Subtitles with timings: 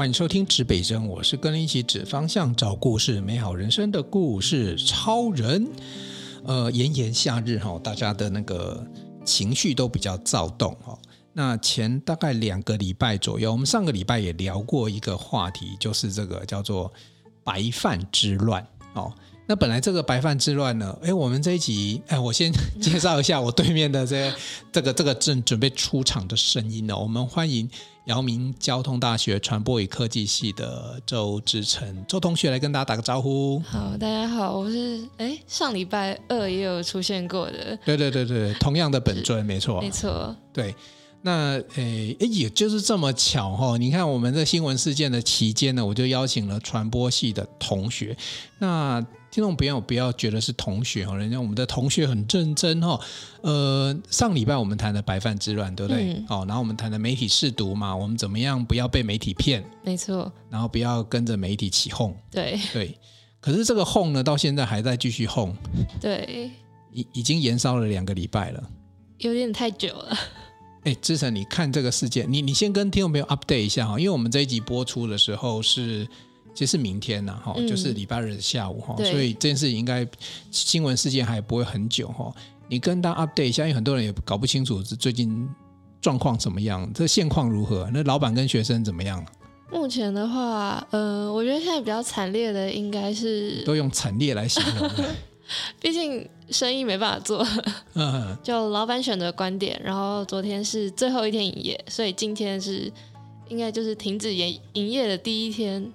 [0.00, 5.68] 欢迎收听指北针，我是跟你一起指方向、找故事、美好人生的故事超人。
[6.42, 8.82] 呃，炎炎夏日哈，大家的那个
[9.26, 10.98] 情绪都比较躁动哈。
[11.34, 16.90] 那前大概两个礼拜左右，我们上个礼拜也聊过一个话题，就是这个叫做
[17.44, 19.12] 白饭之乱哦。
[19.46, 24.32] 那本来这个白饭之乱呢，哎，我们这一集，哎，我先 介绍一下我对面的这
[24.72, 26.96] 这个这个正准备出场的声音呢。
[26.96, 27.68] 我们欢迎
[28.04, 33.58] 阳明交通大学传播与科技系的周志成周同学来跟大家打个招呼。
[33.60, 37.78] 好，大家好，我是哎上礼拜二也有出现过的。
[37.84, 40.74] 对对对对，同样的本尊，没错，没错，对。
[41.22, 43.76] 那诶诶，也就是这么巧哈！
[43.76, 48.16] 你看，我们在新闻事件的期间呢，我就邀请了传播系的同学。
[48.58, 52.98] 那听众朋友不要觉得是同学哈，人家我们的同学很认真哈。
[53.42, 56.14] 呃，上礼拜我们谈的白饭之乱，对不对？
[56.14, 56.26] 嗯。
[56.46, 59.62] 然后我们谈的媒体试读嘛，我们怎么样不要被媒体骗？
[59.84, 60.32] 没错。
[60.48, 62.16] 然后不要跟着媒体起哄。
[62.30, 62.98] 对对。
[63.40, 65.54] 可是这个哄呢，到现在还在继续哄。
[66.00, 66.50] 对。
[66.92, 68.70] 已已经延烧了两个礼拜了。
[69.18, 70.18] 有点太久了。
[70.84, 76.06] 哎，志成，你看这个事件，你你先跟听众朋友 update 一下哈，因为我们这一集播出的时候是
[76.54, 80.06] 其实是明天呐哈，就是礼拜日的下午哈，嗯、所以这件事情应该
[80.50, 82.32] 新闻事件还不会很久哈。
[82.68, 85.48] 你跟大家 update 一下，因为很多人也搞不清楚是最近
[86.00, 87.90] 状况怎么样，这现况如何？
[87.92, 89.24] 那老板跟学生怎么样？
[89.70, 94.90] 目前的话，呃，我觉得现在比较惨烈的应该是都用惨烈来形容。
[95.80, 97.46] 毕竟生意没办法做，
[98.42, 102.92] 就老板选择观点，然后昨天是最后一天营业，所以今天是
[103.48, 105.92] 应该就是停止营营业的第一天。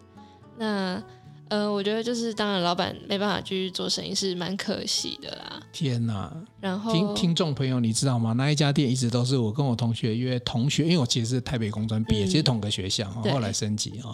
[0.57, 1.03] 那。
[1.47, 5.61] 呃，我觉得就是，当然，老板没办法继续做生意是蛮可惜的啦。
[5.71, 6.35] 天哪！
[6.59, 8.33] 然后听听众朋友，你知道吗？
[8.33, 14.09] 那一家店一直都是我跟我同学约同学，因为我其实是台北工专毕业，嗯、其实同个学校，后来升级啊。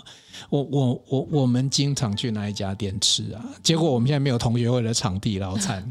[0.50, 5.88] 我我我我们经常去那一家店吃啊，结果我们现在没有同学会的场地，老惨。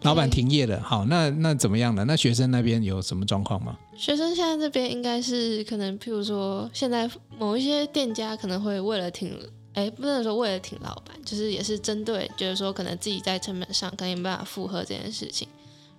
[0.00, 0.80] 老板停业了。
[0.80, 2.06] 好，那那怎么样呢？
[2.06, 3.76] 那学生那边有什么状况吗？
[3.98, 9.38] 学生现在这边应该是可能，譬如说，现在某一些店家可能会为了停。
[9.74, 15.46] 哎，不能说为了挺老板，就是也是针对，就是说可能自己在成本上可能没办法负荷这件事情。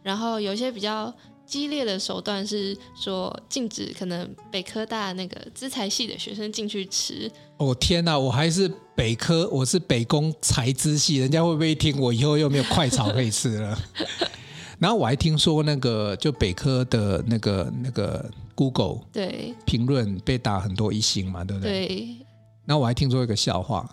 [0.02, 1.14] 然后有一些比较
[1.46, 7.30] 激烈的手段是说禁止可能北科大那个资材系的学生进去吃。
[7.58, 13.78] 哦天哪，我还是北科，我是北工财资系，人家会不会听我以后又没有快炒可以吃了？
[14.80, 21.88] 然后我还听说那个就北科的那个那个 Google 对评论被打很多一星嘛，对不对？
[21.88, 22.18] 对。
[22.66, 23.90] 那我还听说一个笑话，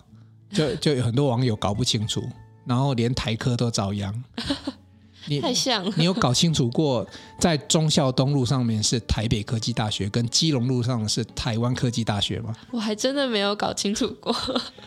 [0.51, 2.23] 就 就有很多网友搞不清楚，
[2.65, 4.23] 然后连台科都遭殃。
[5.25, 7.07] 你太像了，你有搞清楚过，
[7.39, 12.53] 在忠孝东路上面是台北科技大学，跟基隆路上是台湾科技大学吗？
[12.71, 14.35] 我还真的没有搞清楚过。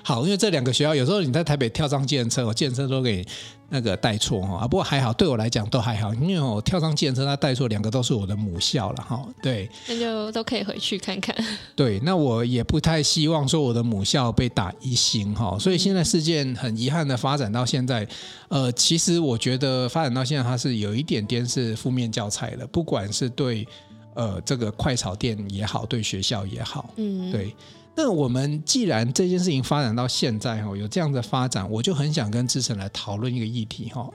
[0.03, 3.27] 好，因为这两个学校有时候你在台北跳上计程车，我计程车都给你。
[3.69, 9.27] 那个带错哈啊，不过还好，对我来讲都还好，因为我跳上健身车，他带错两个都是我的母校了哈。
[9.43, 11.35] 对，那就都可以回去看看。
[11.75, 18.07] 对，那我也不太希望说我的母校被打一星哈，所以现在事件很遗憾的发展到现在，
[18.49, 23.67] 呃，其实我觉得发展到现在，它是有一点点是负面教材了，不管是对
[24.15, 27.55] 呃这个快炒店也好，对学校也好，嗯，对。
[27.97, 34.07] 那我们既然这件事情发展到现在哈，有这样的发展，我就很想跟志成来讨论一个议题哈，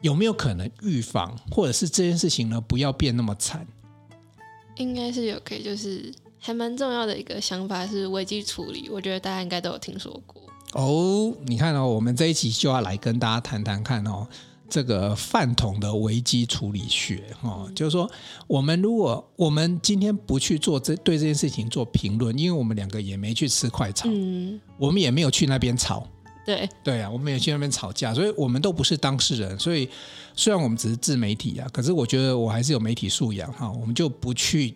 [0.00, 3.66] 有没有可能预防，或者是这件事情呢不要变那么惨？
[4.76, 10.42] 应该是有可以，就是还蛮重要的一个想法是危机处理，我觉得大家应该都有听说过。
[10.72, 14.26] 哦，你看哦，我们这一期就要来跟大家谈谈看哦。
[14.68, 18.10] 这个饭桶的危机处理学，哈、哦，就是说，
[18.46, 26.06] 我们如果我们今天不去做这对这件事情做评论，因为我们两个也没去吃快炒，嗯，我们也没有去那边吵，
[26.44, 29.58] 对对啊，我们也去那边吵架，所以我们都不是当事人。
[29.58, 29.88] 所以
[30.36, 33.72] 虽然我们只是自媒体啊，可是我觉得我还是有媒体素养哈。
[33.72, 34.74] 我们就不去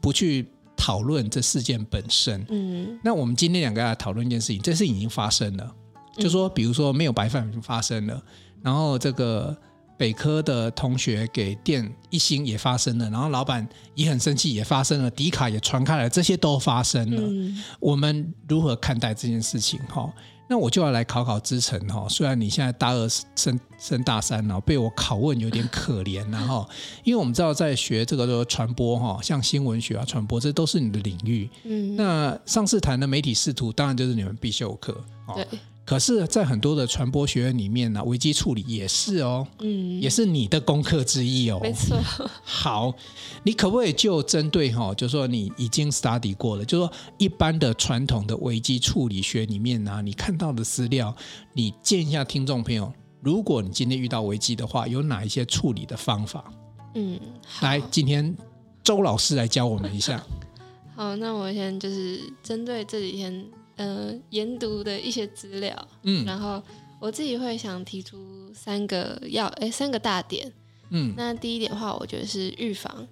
[0.00, 5.74] 不去讨论这事件本身，嗯，那我们今天两个要来讨论一件事情，这事情已经发生了，
[6.18, 8.22] 就说比如说没有白饭发生了。
[8.62, 9.56] 然后这个
[9.96, 17.20] 北科的同学给店一星也发生了，然后老板也很生气，也发生了，迪卡也传开了，这些都发生了。
[17.22, 19.78] 嗯、我们如何看待这件事情？
[19.88, 20.12] 哈，
[20.48, 22.06] 那我就要来考考之成哈。
[22.08, 26.68] 虽然你现在大二升升大三了，被我拷问有点可怜，然后
[27.04, 31.48] 因为我们知道在学这个传播哈，像新闻学啊、传播，这都是你的领域。
[31.64, 34.96] 嗯，那上次谈的媒体识读，当然就是你们必修课。
[35.34, 35.46] 对。
[35.84, 41.58] 可是，在很多的传播学院里面呢、啊，危机处理也是哦，嗯，也是你的功课之一哦。
[41.60, 41.98] 没错。
[42.44, 42.94] 好，
[43.42, 51.14] 你可不可以就针对哈、哦，就是说你已经 study 过了，就是说一般的传统的危机处理学里面呢、啊，你看到的资料，
[51.52, 56.44] 你建议一下听众朋友，如果你今天遇到危机的话，有哪一些处理的方法？
[56.94, 57.18] 嗯，
[57.60, 58.36] 来，今天
[58.84, 60.24] 周老师来教我们一下。
[60.94, 63.44] 好，那我先就是针对这几天。
[63.76, 66.62] 呃，研读的一些资料，嗯，然后
[67.00, 70.52] 我自己会想提出三个要，哎，三个大点，
[70.90, 73.06] 嗯，那第一点的话，我觉得是预防。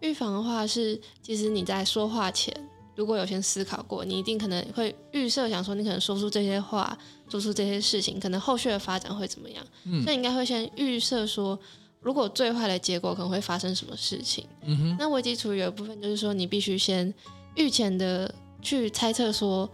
[0.00, 2.52] 预防的话是，其实你在说话前，
[2.94, 6.96] 如果有先思考过，你一定可能会预设想说，你可能说出这些话，
[7.28, 9.64] 做出这些事情，可能后续的发展会怎么样？
[9.84, 11.58] 嗯，所以应该会先预设说，
[12.00, 14.44] 如果最坏的结果可能会发生什么事情？
[14.62, 17.12] 嗯哼，那危机处理有一部分就是说，你必须先
[17.54, 19.70] 预前的去猜测说。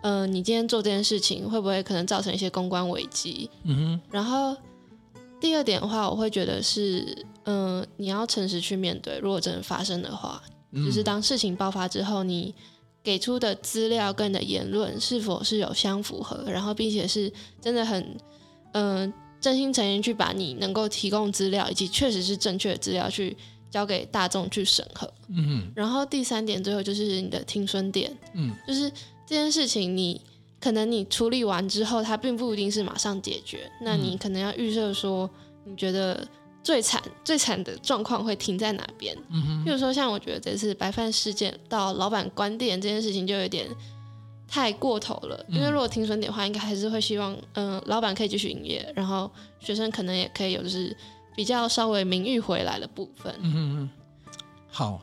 [0.00, 3.50] 呃，你今天做这件事情会不会可能造成一些公关危机？
[3.64, 4.00] 嗯哼。
[4.12, 4.56] 然后
[5.40, 10.40] 第二点的话，我会觉得是，嗯、呃，你要诚实去面对，如果真的发生的话，
[10.70, 12.54] 嗯、就是当事情爆发之后，你
[13.02, 18.00] 给出的资料跟你的言论是否是有相符合，然后并且是真的很，
[18.72, 23.36] 嗯、呃，真心诚意去把你能够提供资料以及确实是正确的资料去
[23.68, 25.12] 交给大众去审核。
[25.28, 25.72] 嗯哼。
[25.74, 28.90] 然后第三点，最后就是你的听损点，嗯，就是。
[29.28, 30.18] 这件事情，你
[30.58, 33.70] 可能你处理完之后，它并不一定是马上解决。
[33.82, 35.28] 那你可能要预设说，
[35.64, 36.26] 你觉得
[36.62, 39.14] 最惨、最惨的状况会停在哪边？
[39.28, 39.64] 嗯哼。
[39.66, 43.68] 比如说，像我觉得这次白饭事件到老板关店这件事情，就有点
[44.48, 45.44] 太过头了。
[45.50, 50.96] 因为如果停损点的话，应该还是会希望，嗯、呃，老板可以继续营业，然后学生可能也可以有就是
[51.36, 53.34] 比较稍微名誉回来的部分。
[53.40, 53.90] 嗯哼。
[54.70, 55.02] 好，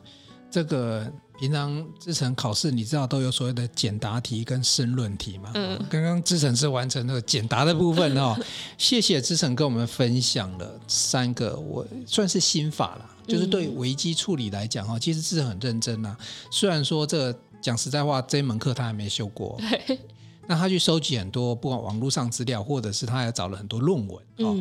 [0.49, 1.13] 这个。
[1.39, 5.51] 平常志成考试，你知道都有所谓的简答题跟申论题嘛？
[5.53, 8.35] 嗯，刚刚之前是完成那个简答的部分哦。
[8.77, 16.15] 谢谢志成跟我们分享了三个，我算是心法啦，就是对危机处理来讲哈，其实志成很认真呐。
[16.49, 19.99] 虽然说这个讲实在话，这一门课他还没修过，对。
[20.47, 24.55] 那他去收集很多不管网络上资料，或者是他还找了很多论文哦。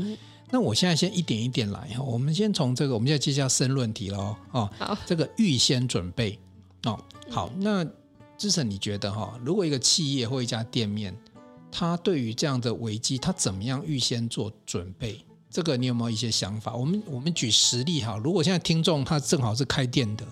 [0.50, 4.70] 那我现在先一点一点来哈，我们先从这个，我们现在接下申论题喽哦。
[4.78, 6.38] 好，这个预先准备。
[6.84, 6.98] 哦，
[7.30, 7.84] 好，那
[8.36, 11.16] 志成，你觉得哈，如果一个企业或一家店面，
[11.70, 15.24] 他对于这样的危机，他怎么样预先做准备？
[15.50, 16.74] 这个你有没有一些想法？
[16.74, 20.24] 我们我们举实例哈，如果现在听众他正好是开店的，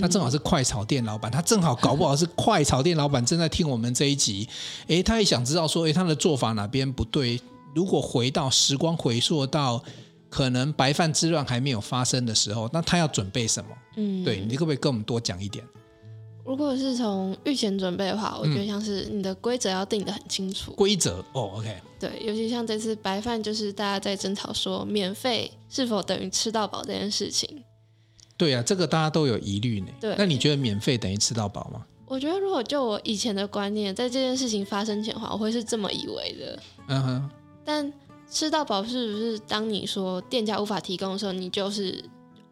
[0.00, 4.48] 他正好是快炒店老板，他正好搞不好是快炒店老板正在听我们这一集，
[4.86, 7.40] 诶，他也想知道说，诶，他的做法哪边不对？
[7.74, 9.82] 如果回到时光回溯到
[10.28, 13.70] 可能白饭之乱还没有发生的时候，那他要准备什么？
[13.96, 15.64] 嗯，对，你可不可以跟我们多讲一点？
[16.50, 20.72] 如果是从预前准备的话，我觉得像是你的规则要定得很清楚。
[20.72, 21.80] 规则哦，OK。
[22.00, 27.62] 对，尤其像这次白饭，就是大家在争吵说免费是否等于吃到饱这件事情。
[28.36, 29.86] 对啊，这个大家都有疑虑呢。
[30.00, 31.86] 对，那你觉得免费等于吃到饱吗？
[32.06, 36.58] 我觉得如果就我以前的观念，在这件事情发生前的话，我会是这么以为的。
[36.88, 37.30] 嗯哼。
[37.64, 37.92] 但
[38.28, 42.04] 吃到饱是不是当你说店家无法提供的时候，你就是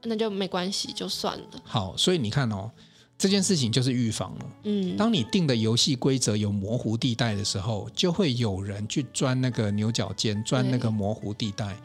[0.04, 1.44] 那就没关系，就算了。
[1.64, 2.70] 好，所以你看哦。
[3.18, 4.46] 这件事情就是预防了。
[4.62, 11.76] 嗯，当你定的游戏规则有模糊地带的时候，就会有人去钻那个牛角尖，钻那个模糊地带。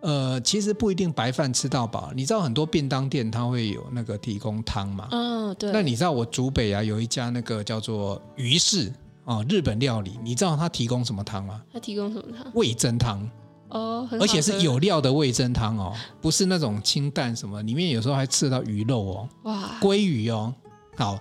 [0.00, 2.10] 呃，其实不一定白饭吃到饱。
[2.14, 5.08] 你知道很多便当店它会有那个提供汤嘛？
[5.10, 5.72] 嗯、哦，对。
[5.72, 8.90] 那你知道我竹北啊有一家那个叫做鱼市
[9.24, 11.60] 啊日本料理，你知道它提供什么汤吗？
[11.72, 12.50] 它提供什么汤？
[12.54, 13.28] 味增汤。
[13.70, 20.54] 哦，而且是有料的味增汤哦，不是那种清淡什么，里面有时候还吃到鱼肉哦，哇，鲑鱼哦。
[20.98, 21.16] 好，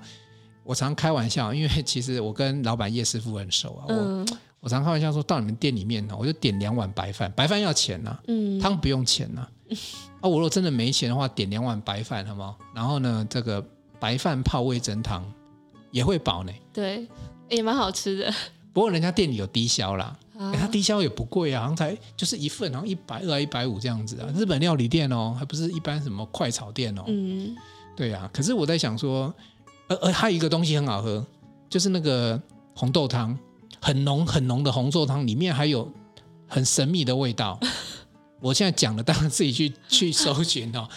[0.63, 3.85] 我常开玩笑，因为 其实我跟老板叶师傅很熟啊。
[3.89, 9.49] 嗯、我我常开玩笑说，到你们店里面呢，我就点两碗白饭，白饭要钱呐、啊，嗯、汤不用钱呐、啊。
[10.19, 12.57] 啊，我如果真的没钱的话，点两碗白饭，好不好？
[12.73, 13.63] 然后呢，这个
[13.99, 15.23] 白饭泡味增汤
[15.91, 16.51] 也会饱呢。
[16.73, 17.07] 对，
[17.51, 18.33] 也蛮好吃的。
[18.73, 24.27] 不过人家店里有低消啦，啊欸、他低消也不贵啊，好像才就是一份，好像一百二、一百五这样子啊。
[24.35, 27.03] 日本料理店哦，还不是一般什么快炒店哦。
[27.05, 27.55] 嗯，
[27.95, 28.27] 对啊。
[28.33, 29.31] 可是我在想说。
[29.87, 31.25] 而而还有一个东西很好喝，
[31.69, 32.41] 就是那个
[32.73, 33.37] 红豆汤，
[33.79, 35.89] 很浓很浓的红豆汤，里面还有
[36.47, 37.59] 很神秘的味道。
[38.39, 40.87] 我现在讲了，当然自己去去搜寻哦。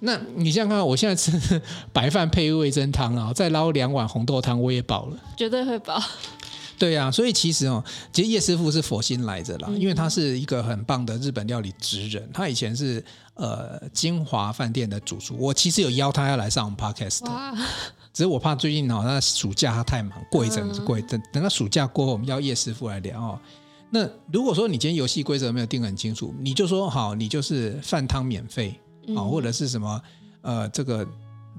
[0.00, 1.60] 那你想想看，我现在吃
[1.92, 6.02] 白饭配味噌汤啊，再捞两碗红豆汤，我也饱了，绝对会饱。
[6.78, 13.04] 对呀、啊，所以其实哦，其实叶师傅是佛心来着啦，因为他是一个很棒的日本料理职人，他以前是
[13.34, 17.22] 呃金华饭店的主厨，我其实有邀他要来上我们 podcast
[18.12, 23.40] 只是我怕最近哦，他暑假他太忙，过一阵子过一阵，等到暑假过后，我们要叶师傅来聊哦。
[23.88, 28.70] 那如果说你今天游戏规则没有定很清楚，你就说好，你就是饭汤免费，
[29.14, 30.02] 好、嗯，或者是什么
[30.42, 31.06] 呃，这个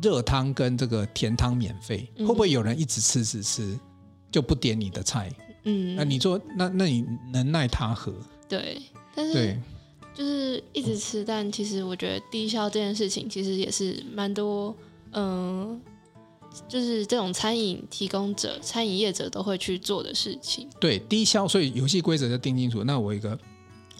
[0.01, 3.79] 热汤跟这个甜汤免费，会不会有人一直吃吃吃
[4.29, 5.31] 就不点你的菜？
[5.63, 8.13] 嗯，那你说那那你能奈他何？
[8.49, 8.81] 对，
[9.15, 9.59] 但是对
[10.13, 14.75] 就是一直吃，但其实我觉得低消这件事情其实也是蛮多，
[15.13, 15.79] 嗯。
[16.67, 20.67] 就是这种餐饮提供者、餐饮业者都会去做的事情。
[20.79, 22.83] 对，低消，所以游戏规则就定清楚。
[22.83, 23.37] 那我一个，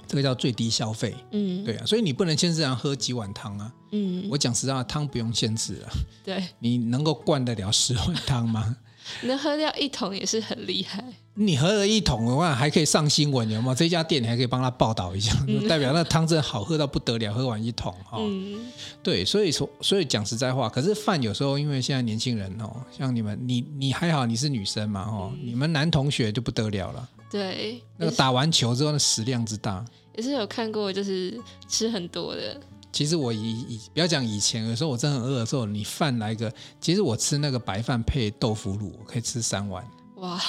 [0.08, 1.16] 这个叫最低消费。
[1.32, 3.74] 嗯，对啊，所以你不能限制人喝几碗汤啊。
[3.92, 5.92] 嗯，我讲实话，汤不用限制啊。
[6.24, 8.78] 对，你能够灌得了十碗汤吗？
[9.24, 11.04] 能喝掉一桶也是很厉害。
[11.34, 13.76] 你喝了一桶的话，还可以上新闻，有没有？
[13.76, 18.18] 这家店你还可以帮他报道一下，嗯、代表那汤真的好喝到不得了，喝完一桶哈。
[18.18, 18.60] 哦嗯、
[19.02, 27.10] 对，所以说，所以讲实在话，可是饭有时候因为现在年轻人哦，像你们，你你还好，你是女生嘛哦，嗯、你们男同学就不得了了。
[27.32, 29.84] 对，那个打完球之后，那食量之大，
[30.18, 31.40] 也是有看过，就是
[31.70, 32.60] 吃很多的。
[32.92, 39.86] 其实我以以不要讲以前，有时候我真的很饿的时候，你饭来个，其实我吃那个白饭配豆腐乳，我可以吃三碗。
[40.18, 40.40] 哇！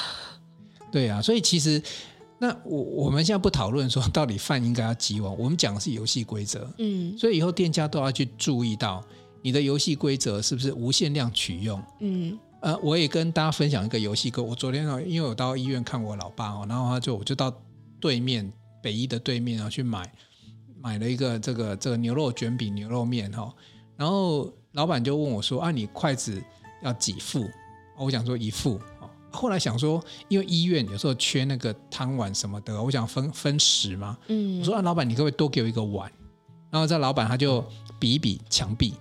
[0.90, 1.82] 对啊，所以其实
[2.38, 6.68] 那我我们现在不讨论说到底饭应该要几碗，我们讲的是游戏规则。
[6.78, 9.02] 嗯，所以以后店家都要去注意到
[9.40, 11.82] 你的游戏规则是不是无限量取用。
[12.00, 14.42] 嗯，呃，我也跟大家分享一个游戏规。
[14.42, 17.50] 我昨天因为我到医院看我老爸哦，然后他就我就到
[18.00, 20.12] 对面北医的对面然后去买
[20.82, 23.54] 买了一个这个这个牛肉卷饼牛肉面哈，
[23.96, 26.42] 然后老板就问我说啊，你筷子
[26.82, 27.48] 要几副？
[27.96, 28.80] 我想说一副。
[29.30, 34.18] 后来想说，因为医院有时候缺那个汤碗什么的，我想分分食嘛。
[34.26, 36.10] 嗯，我说啊，老板，你可不可以多给我一个碗？
[36.70, 37.64] 然后这老板他就
[37.98, 38.92] 比一比墙壁，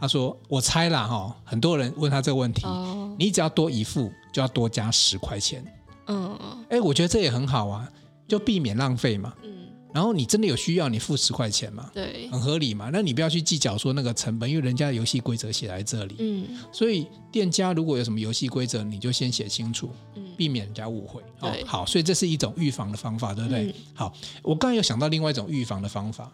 [0.00, 5.64] 他说：“我猜啦哈，很多人问他这个问题，哦、你只要多一副，就要多加十块钱。”
[6.06, 6.38] 嗯，
[6.68, 7.88] 哎，我觉得这也很好啊，
[8.28, 9.34] 就避免浪费嘛。
[9.42, 9.59] 嗯。
[9.92, 11.90] 然后你真的有需要，你付十块钱嘛？
[11.92, 12.90] 对，很合理嘛。
[12.92, 16.16] 那你不要去计较说那个成本，因为人家的游戏规则写在这里。
[16.18, 19.90] 嗯，所以店家如果有什么游戏规则，你就先写清楚，
[20.36, 21.20] 避免人家误会。
[21.40, 23.66] 哦，好，所以这是一种预防的方法，对不对？
[23.66, 26.32] 嗯，好，我刚才有想到另外一种预防的方法。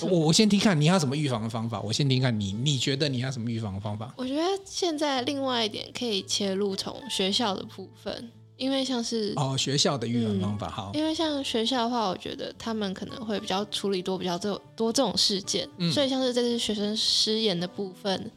[0.00, 1.80] 我我先听看你要什么预防的方法。
[1.80, 4.12] 我先听看你，你觉得你要什么预防的方法？
[4.16, 8.30] 我觉得现在另外一点可以切入从学校的部分。
[8.64, 10.90] 因为像是哦，学校的育儿方法好。
[10.94, 18.30] 因为像学校的话，我觉得他们可能会比较处理多比较这多这种事件，嗯、所以像是这次学生失言的部分，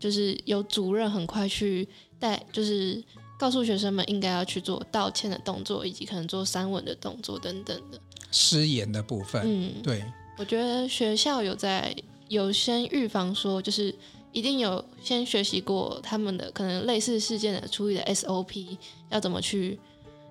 [0.00, 1.86] 就是有主任很快去
[2.18, 3.00] 带，就是
[3.38, 8.00] 告诉学生们应该要去做道歉的动作，以及可能做三稳的动作等等的。
[8.32, 10.04] 失言的部分，嗯，对，
[10.38, 11.94] 我觉得学校有在
[12.26, 13.94] 有先预防说，就是。
[14.38, 18.78] 一定有先学习过他们的可能类似事件的处理的 SOP
[19.10, 19.76] 要怎么去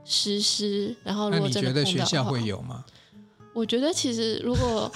[0.05, 2.85] 实施，然后如果真的学校会有吗？
[3.53, 4.89] 我觉得其实如果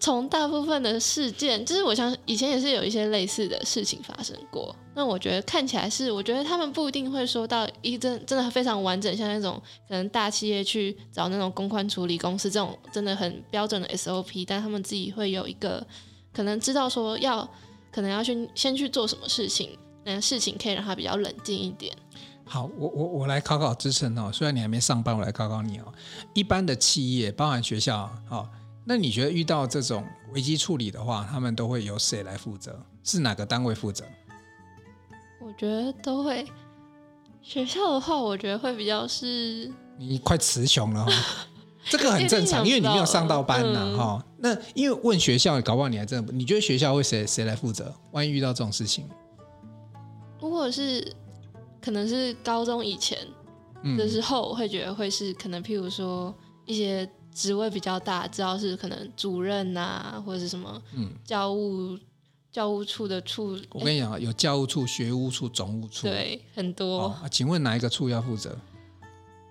[0.00, 4.74] 从大部分的事件，就是我想以前也是有一些类似的事情发生过。
[4.96, 15.86] 那我觉得看起来是，我觉得他们不一定会说到一真真的非常完整，像那种可能大企业去找那种公关处理公司这种真的很标准的 SOP，但他们自己会有一个
[16.32, 17.48] 可能知道说要。
[17.92, 21.94] 可能要去先去做什么事情，那事情可以让他比较冷静一点。
[22.44, 24.30] 好，我我我来考考资诚哦。
[24.32, 25.92] 虽然你还没上班，我来考考你哦。
[26.34, 28.48] 一般的企业，包含学校，哦，
[28.84, 32.78] 那你觉得遇到这种危机处理的话，他们都会由谁来负责？
[33.04, 34.04] 是哪个单位负责？
[35.40, 36.46] 我觉得都会。
[37.42, 39.70] 学校的话，我觉得会比较是。
[39.98, 41.16] 你快词穷了哈、哦。
[41.88, 44.31] 这个很正常， 因为你没有上到班呐，哈、嗯。
[44.44, 47.94] 那因为问学校，搞不好你还真的，你觉得学校会谁谁来负责？
[48.10, 49.08] 万一遇到这种事情，
[50.40, 51.14] 如果是
[51.80, 53.16] 可能是高中以前
[53.96, 56.34] 的时候，我会觉得会是可能，譬如说
[56.66, 61.96] 一些职位比较大，知道是可能主任啊，或者是什么，嗯，教务
[62.50, 63.56] 教务处的处。
[63.70, 67.02] 我跟你讲啊，有教务处、学务处、总务处，对，很多。
[67.02, 68.58] 哦、请问哪一个处要负责？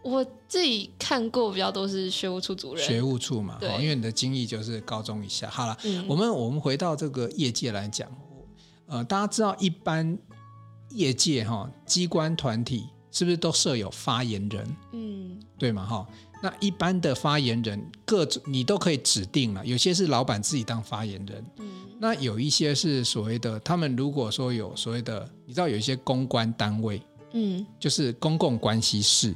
[0.04, 5.50] 我自己看过比较多是学务处主任，学务处嘛，对，因为你的经历就是高中以下。
[5.50, 8.10] 好了，嗯、我们我们回到这个业界来讲，
[8.88, 10.18] 呃，大家知道一般
[10.90, 14.76] 业界哈机关团体是不是都设有发言人？
[14.94, 16.08] 嗯，对嘛哈？
[16.44, 27.00] 那一般的发言人各种你都可以指定了，有些是老板自己当发言人，嗯，那有一些是所谓的他们如果说有所谓的，你知道有一些公关单位，
[27.34, 29.36] 嗯，就是公共关系室。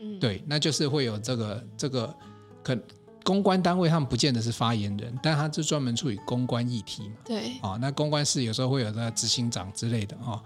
[0.00, 2.14] 嗯，对，那就是会有这个这个
[2.62, 2.76] 可
[3.22, 7.16] 公关单位，他们不见得是发言人，但他是专门处理公关议题嘛。
[7.24, 10.42] 对，啊、哦，那公关室有时候会有个执行长之类的哈、哦。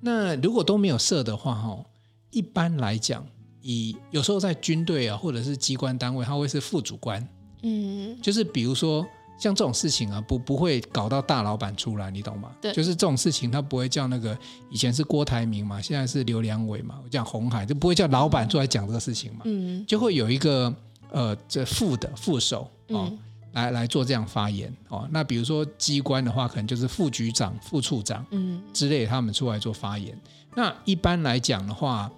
[0.00, 1.84] 那如果都没有设的话哈，
[2.30, 3.24] 一般来讲，
[3.62, 7.26] 以有时候在军队啊，或者是机关单位，他会是副主官，
[7.62, 9.06] 嗯，就是比如说
[9.38, 12.50] 像这种事情啊，不不会搞到大老板出来，你懂吗？
[12.60, 14.36] 对，就是这种事情，他不会叫那个
[14.70, 20.74] 以前是郭台铭嘛，现在是刘良伟嘛，我讲鸿海就不会叫老板出来讲这个事情嘛，嗯，就会有一个
[21.10, 23.08] 呃这副的副手哦。
[23.10, 23.18] 嗯
[23.54, 30.16] 来来做这样发言哦，那比如说机关的话，可能就是副局长、副处长嗯之类，他们出来做发言。
[30.54, 32.10] 那一般来讲的话，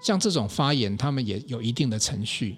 [0.00, 2.56] 像这种发言，他们也有一定的程序。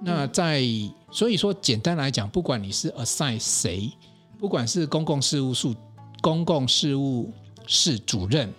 [0.00, 0.62] 那在
[1.10, 3.90] 所以说，简单来讲，不管你是 assign 谁，
[4.38, 5.74] 不管是公共事务处
[6.20, 7.32] 公共事务
[7.66, 8.52] 室主任，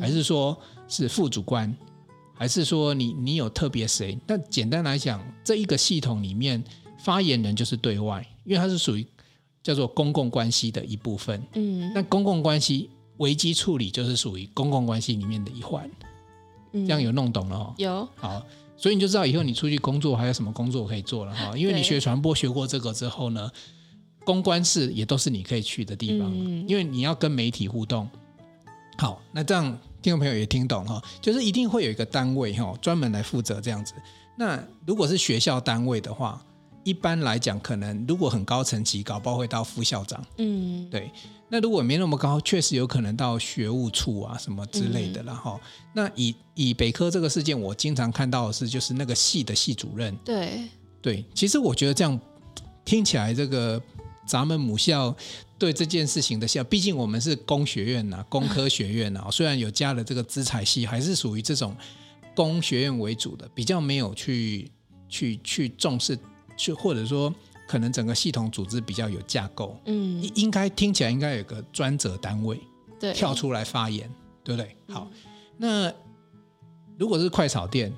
[0.00, 0.56] 还是说
[0.88, 1.74] 是副主官，
[2.34, 6.62] 还是说你你有特别谁，那简单来讲，这一个系统里面。
[6.98, 9.04] 发言人就是对外，因为它是属于
[9.60, 11.42] 叫做公共关系的一部分。
[11.54, 15.90] 嗯，那公共关系危机处理就是属于公共关系里面的一环。
[16.70, 17.74] 嗯，这样有弄懂了哦？
[17.76, 18.08] 有。
[18.14, 18.40] 好，
[18.82, 21.56] 所以你就知道以后你出去工作还有什么工作可以做了哈。
[21.56, 23.48] 因为你学传播学过这个之后呢，
[24.24, 26.28] 公关室也都是你可以去的地方。
[26.34, 28.10] 嗯，因为你要跟媒体互动。
[28.98, 29.66] 好，那这样
[30.02, 33.94] 听众朋友也听懂哈，就是一定会有一个单位哈，专门来负责这样子。
[34.36, 36.44] 那如果是学校单位的话，
[36.82, 40.20] 一般来讲，可能如果很高层级，搞不好会到副校长。
[40.38, 41.08] 嗯，对。
[41.52, 45.60] 那如果没那么高，确实有可能到学务处啊什么之类的了哈。
[45.62, 50.16] 嗯、那以以北科这个事件，我经常看到的是，就是那个系的系主任。
[50.24, 50.62] 对
[51.02, 52.18] 对，其实我觉得这样
[52.86, 53.78] 听起来，这个
[54.26, 55.14] 咱们母校
[55.58, 61.76] 对这件事情的校，毕竟我们是工学院呐、啊， 工科学院呐、啊，虽然有加了这个资材系，还是属于这种
[62.34, 64.70] 工学院为主的，比较没有去
[65.06, 66.18] 去去重视。
[66.54, 67.34] 去或者说，
[67.72, 72.60] 可能整个系统组织比较有架构，嗯，应该听起来应该有个专责单位，
[73.00, 74.06] 对，跳出来发言，
[74.44, 74.76] 对不对？
[74.94, 75.10] 好，
[75.56, 75.90] 那
[76.98, 77.90] 如果是快炒店，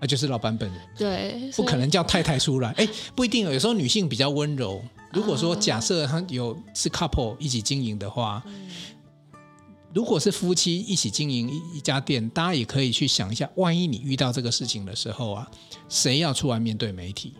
[0.00, 4.80] 那就是老板本人，对，不可能叫太太出来，哎，不一定，有时候女性比较温柔。
[5.12, 8.40] 如果说假设他有是 couple 一起经营的话，
[9.92, 15.50] 如果是夫妻一起经营一一家店，大家也可以去想一下，万一你遇到这个事情的时候啊，
[15.88, 17.34] 谁要出来面对媒体？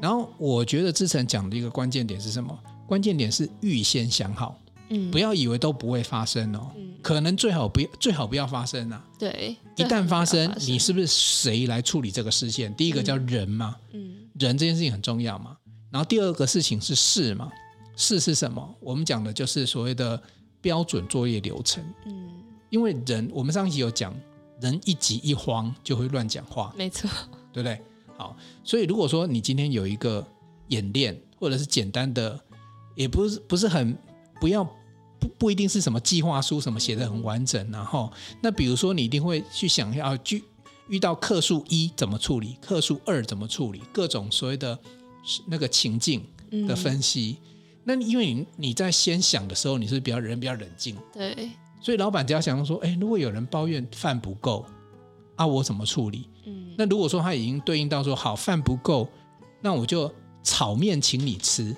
[0.00, 2.58] 然后我觉得之前讲的一个关键点是什么？
[2.86, 4.58] 关键点是预先想好，
[4.88, 9.04] 嗯，不要以为都不会发生哦，嗯，可能最好不要最好不要发生啊。
[9.18, 10.72] 对，一旦发生，发生。
[10.72, 12.74] 你是不是谁来处理这个事件？
[12.74, 15.56] 第一个叫人嘛，嗯，人这件事情很重要嘛。
[15.90, 17.50] 然后第二个事情是事嘛，
[17.94, 18.74] 事是什么？
[18.80, 20.20] 我们讲的就是所谓的
[20.60, 22.28] 标准作业流程，嗯，
[22.70, 24.14] 因为人我们上一集有讲，
[24.60, 27.08] 人一急一慌就会乱讲话，没错，
[27.52, 27.80] 对不对？
[28.20, 30.22] 好，所以如果说你今天有一个
[30.68, 32.38] 演练，或者是简单的，
[32.94, 33.96] 也不是不是很
[34.38, 34.62] 不要
[35.18, 40.44] 不不一定是什么计划书什么写的很完整，然后那比如说你一定会去想要去
[40.88, 44.78] 遇到客数一怎么处理，客数二怎么处理，各种所谓的
[45.46, 46.22] 那个情境
[46.68, 47.38] 的分析。
[47.40, 47.46] 嗯、
[47.84, 54.66] 那因为你你在先想的时候，你是比较人比较冷静，对，所以老板只要想说，哎，如果有人抱怨饭不够。
[55.40, 56.28] 啊，我怎么处理？
[56.44, 59.08] 嗯，那如果说他已经对应到说好饭不够，
[59.62, 61.74] 那我就炒面请你吃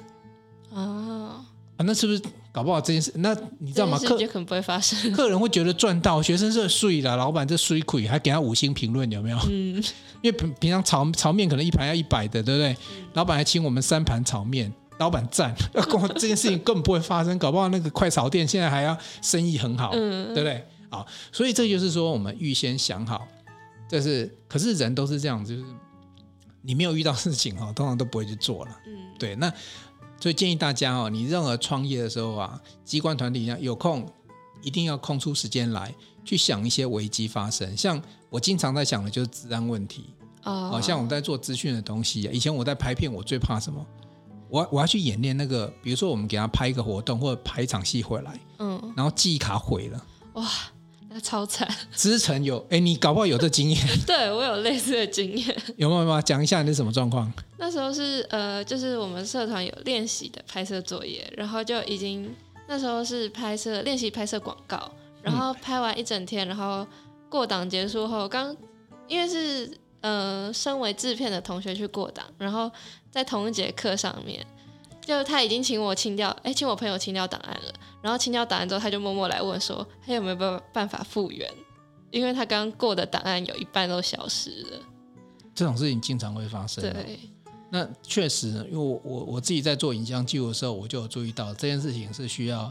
[0.74, 1.46] 啊
[1.76, 2.20] 啊，那是不是
[2.50, 3.12] 搞不好这件事？
[3.14, 3.96] 那你知道吗？
[4.00, 9.38] 客可能不会发生，客人会觉得赚到，学生这睡了，老板这水亏，还给他五星评论，有没有？
[9.48, 9.76] 嗯，
[10.22, 12.72] 因为平平常炒炒面可能一盘要一百的，对不对？
[12.72, 15.54] 嗯、老板还请我们三盘炒面，老板赞，
[16.18, 20.66] 这件事情根本不会发生，搞不好那个快炒店现在还要生意很好，嗯，对不对？
[20.90, 23.24] 好，所以这就是说我们预先想好。
[23.92, 25.62] 就是，可是人都是这样，就是
[26.62, 28.80] 你没有遇到事情哦， 通常都不会去做了。
[28.86, 29.52] 嗯，对，那
[30.18, 34.10] 所以建议大家哦，你任何创业的时候啊，机关团体一样有空，
[34.62, 37.76] 一定要空出时间来去想一些危机发生。
[37.76, 38.00] 像
[38.30, 43.86] 我经常在想的就是治安问题哦，好像我们在做资讯的东西，以前我在拍片，我最怕什么？
[44.48, 50.48] 我我要去演练那个，比如说我们给他拍一个活动或者拍一场戏回来，嗯，然后记忆卡毁了，哇。
[51.12, 53.78] 那超惨， 资诚有哎，你搞不好有这经验？
[54.06, 56.20] 对，我有类似的经验， 有没有吗？
[56.20, 57.32] 讲一下你是什么状况？
[57.58, 62.34] 那时候是呃，就是我们社团有练习的拍摄作业，然后就已经
[62.68, 64.90] 那时候是拍摄练习拍摄广告，
[65.22, 66.86] 然后拍完一整天，然后
[67.28, 68.56] 过档结束后，刚
[69.08, 69.70] 因为是
[70.00, 72.70] 呃，身为制片的同学去过档，然后
[73.10, 74.44] 在同一节课上面。
[75.04, 77.72] 就他已经请我清掉，哎，请我朋友清掉档案了。
[78.02, 81.48] 然后清掉档案之后，他就默默来问说，他有没有办办法复原？
[82.10, 84.80] 因为他刚过的档案有一半都消失了。
[85.54, 86.82] 这种事情经常会发生。
[86.82, 87.18] 对，
[87.70, 92.70] 那确实，因为我我我自己在做影像记录的时候，我就有注意到这件事情是需要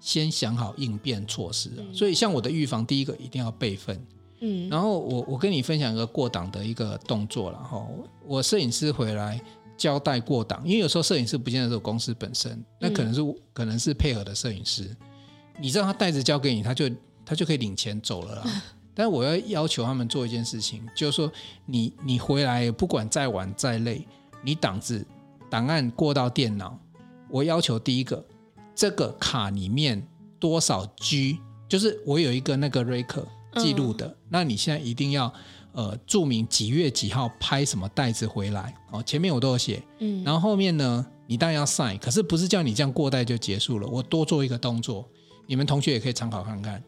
[0.00, 1.70] 先想好应变措施。
[1.78, 3.98] 嗯、所以，像我的预防，第一个一定要备份。
[4.40, 7.86] 嗯，然后我我跟你分享一个过档的一个动作了哈，
[8.26, 9.40] 我摄影师回来
[9.82, 14.96] 交代过档，因为有时候摄影师不见得是公司本身，那可能是、嗯、可能是配合的摄影师，
[15.58, 16.88] 你知道他袋子交给你，他就
[17.26, 18.62] 他就可以领钱走了啦。
[18.94, 21.32] 但是我要要求他们做一件事情，就是说
[21.66, 24.06] 你你回来不管再晚再累，
[24.40, 25.04] 你档子
[25.50, 26.78] 档案过到电脑，
[27.28, 28.24] 我要求第一个
[28.72, 30.00] 这个卡里面
[30.38, 35.34] 多少 G，就是我有一个那个 record 记录的，嗯、那你现在一定要
[35.72, 38.74] 呃注明几月几号拍什么袋子回来。
[38.90, 45.08] 哦，前面我都有写，嗯，然后后面呢你当然要 sign，可是不是叫你这样过袋就结束了，我多做一个动作，
[45.46, 46.82] 你们同学也可以参考看看，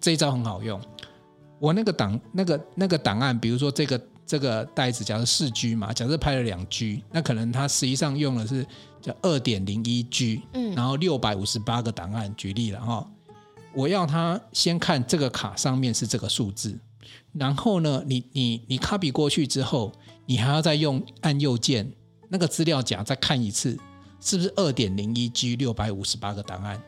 [0.00, 0.80] 这一招很好用。
[1.60, 8.66] 我那个档那个那个档案，比如说这个这个袋子，假设四 G 嘛，假设拍了两 G，那可能它实际上用的是
[9.00, 13.08] 叫二点零一 G，嗯，然后六百五十八个档案，举例了哈。
[13.74, 16.78] 我要他先看这个卡上面是这个数字，
[17.34, 19.92] 然后呢，你你你 copy 过去之后，
[20.26, 21.92] 你还要再用按右键
[22.28, 23.78] 那个资料夹再看一次，
[24.20, 26.80] 是不是二点零一 G 六百五十八个档案？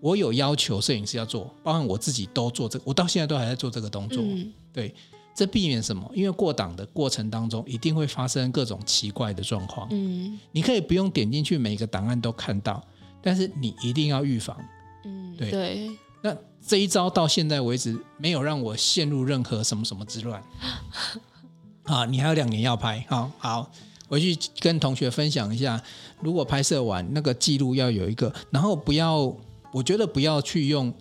[0.00, 4.22] 我有要求摄影师要做，包含我自己都做这个，我到现在都还在做这个动作。
[4.22, 4.94] 嗯、对，
[5.34, 6.10] 这避免什么？
[6.14, 9.86] 因为过档的过程当中，一定会发生各种奇怪的状况。
[9.90, 12.82] 嗯，你可以不用点进去每个档案都看到，
[13.20, 14.56] 但是你一定要预防。
[15.04, 15.50] 嗯，对。
[15.50, 15.90] 对，
[16.22, 20.42] 那这一招到现在为止没有让我陷入任何什么什么之乱。
[21.84, 23.70] 啊，你还有两年要拍，好好
[24.08, 25.82] 回去跟同学分享一下。
[26.20, 29.34] 如果拍摄完那个记录要有一个，然后不要。
[29.72, 30.92] 我觉得不要去用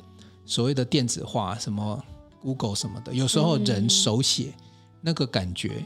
[0.45, 1.99] 所谓的电子化，什么
[2.39, 4.53] Google 什么的，有时候人手写
[5.01, 5.84] 那个感觉，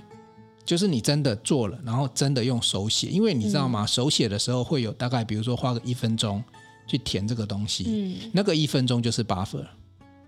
[0.65, 3.85] 就是你真的做了，然后真的用手写，因为你知道吗？
[3.85, 6.43] 手写的时候会有大概，比如说花个一分钟
[6.85, 9.65] 去填这个东西，嗯那个一分钟就是 buffer，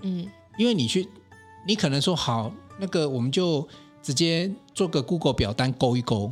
[0.02, 1.08] 嗯，因为你去，
[1.68, 3.68] 你可能说好，那个我们就
[4.02, 6.32] 直接做个 Google 表单勾一勾。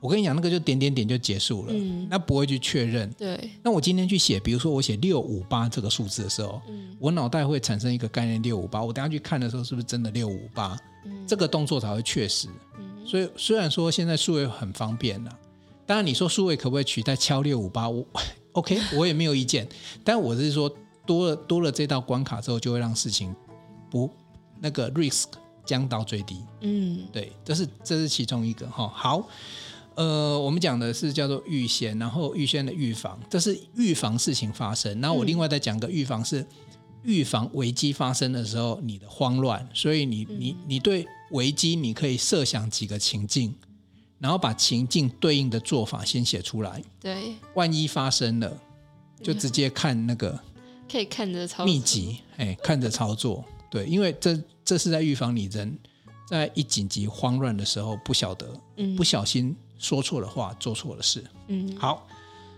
[0.00, 3.08] 我跟你讲，那个就点点点就结束了，嗯、那不会去确认。
[3.12, 3.48] 对。
[3.62, 8.82] 那我今天去写，比如说我写六五八这个数字的时候，嗯、我脑袋会产生一个概念六五八。
[8.82, 10.76] 我等下去看的时候，是不是真的六五八？
[11.24, 12.48] 这个动作才会确实。
[12.80, 15.38] 嗯、所以虽然说现在数位很方便了，
[15.86, 17.88] 当然你说数位可不可以取代敲六五八？
[17.88, 18.04] 我
[18.52, 19.68] OK， 我也没有意见。
[20.04, 20.74] 但我是说
[21.06, 23.34] 多了多了这道关卡之后，就会让事情
[23.90, 24.10] 不
[24.60, 25.26] 那个 risk
[25.64, 26.44] 降到最低。
[26.60, 28.88] 嗯，对，这是这是其中一个哈。
[28.94, 29.28] 好。
[29.94, 34.98] 呃，我们讲的是叫做预先，然后预先的预防，这是预防事情发生。
[35.02, 36.46] 那我另外再讲个预防是
[37.02, 43.54] 预防危机发生的时候你的慌乱，所以你你你对危机你可以设想几个情境，
[44.22, 46.80] 然后把情境对应的做法先写出来。
[47.00, 48.56] 对，万一发生了，
[49.20, 50.38] 就直接看那个
[50.90, 53.44] 可以看着操密集，哎，看着操作。
[53.68, 55.76] 对，因为这这是在预防你人
[56.28, 59.54] 在一紧急慌乱的时候不晓得，嗯不小心。
[59.78, 61.24] 说错了话，做错了事。
[61.48, 62.06] 嗯，好，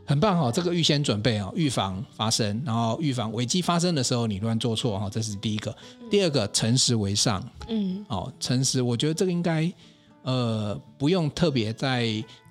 [0.05, 5.75] 很棒哈，这个预先准备啊，预防发生，然后预防危机发生的时候你乱做错哈，这是第一个。
[6.11, 7.43] 第二个，诚实为上。
[7.69, 9.73] 嗯，哦，诚实，我觉得这个应该
[10.25, 12.07] 呃不用特别再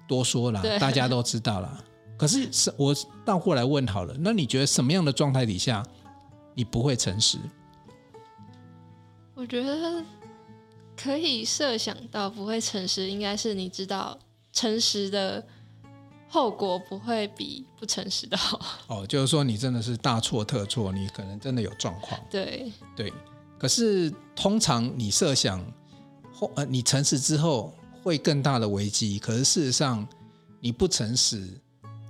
[0.07, 1.83] 多说了，大家都知道了。
[2.17, 5.85] 可是是我倒过来问好了，那你觉得什么样的状态底下
[6.55, 7.37] 你不会诚实？
[9.35, 10.03] 我觉得
[10.95, 14.17] 可以设想到不会诚实，应该是你知道。
[14.55, 15.43] 诚实的
[16.29, 18.59] 后果不会比不诚实的好。
[18.85, 22.21] 哦，就是说你真的是大错特错，你可能真的有状况。
[22.29, 23.11] 对对，
[23.57, 25.59] 可是通常你设想
[26.33, 30.05] 后呃，你诚实之后会更大的危机，可是事实上
[30.59, 31.47] 你不诚实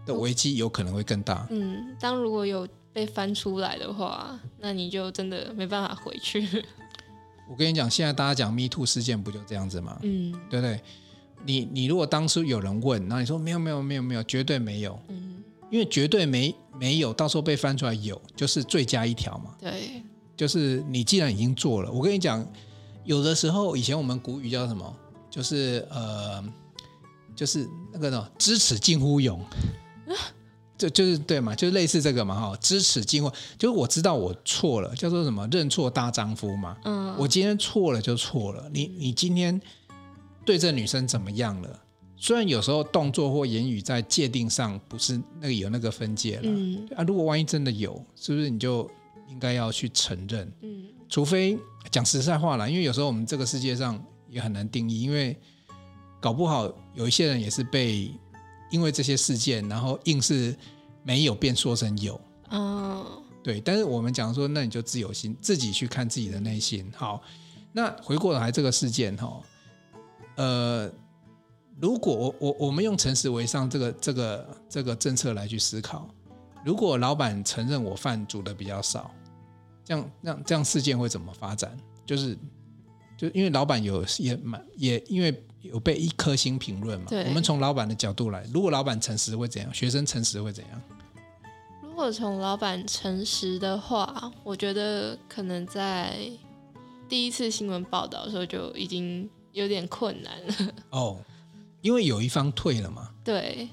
[0.05, 1.47] 的危机有可能会更大。
[1.51, 6.47] 嗯，当如果有被翻出来的话，那你就真的没办法回去。
[7.49, 9.99] 我跟你讲，现在大家讲 Me Too 事件不就这样子吗？
[10.03, 10.79] 嗯，对不对？
[11.45, 19.53] 你你如果当初有人问，然后你说没有没有没有没有，绝对没有，嗯，因为绝对没没有，到时候被翻出来有，就是罪加一条嘛。
[19.59, 20.01] 对，
[20.38, 22.47] 就是你既然已经做了，我跟你讲，
[23.05, 24.95] 有的时候以前我们古语叫什么？
[25.29, 26.43] 就是呃，
[27.35, 29.39] 就是那个呢，知耻近乎勇，
[30.77, 35.47] 就就是对嘛，就是类似这个嘛哈，知耻近乎，就是我知道我错了，叫做什么？
[35.51, 36.77] 认错大丈夫嘛。
[36.85, 39.61] 嗯，我今天错了就错了，你你今天。
[40.45, 41.79] 对这女生怎么样了？
[42.17, 48.91] 虽然有时候动作或言语在界定上不是那个有那个分界了，嗯啊，如果万一真的有，是不是你就
[49.34, 50.50] 应该要去承认？
[50.62, 51.58] 嗯，除非
[51.91, 55.36] 讲实在话啦，因为有时候我们这个世界上也很难定义，因为
[56.22, 58.10] 搞不好有一些人也是被
[58.72, 60.56] 因为这些事件，然后硬是
[61.04, 62.22] 没有变说成有。
[62.50, 66.89] 哦，对，但是我们讲说，那你就自由心，自己去看自己的内心。
[66.96, 67.22] 好。
[67.76, 69.41] 那回过来这个事件哈，
[70.36, 70.88] 呃，
[71.82, 76.08] 如果我我我们用诚实为上这个这个这个政策来去思考，
[76.63, 79.10] 如果老板承认我饭煮的比较少，
[79.84, 81.76] 这样这样这样事件会怎么发展？
[82.06, 82.38] 就是
[83.17, 89.74] 就因为老板有也蛮也因为有被一颗星评论嘛，对我们从老板的角度来，如果老板诚实会怎样？
[89.74, 90.82] 学生诚实会怎样？
[91.82, 96.30] 如果从老板诚实的话，我觉得可能在。
[97.10, 101.19] 第一次新闻报道的时候就已经有点困难了 哦，
[101.82, 103.12] 因为有一方退了嘛。
[103.24, 103.69] 对，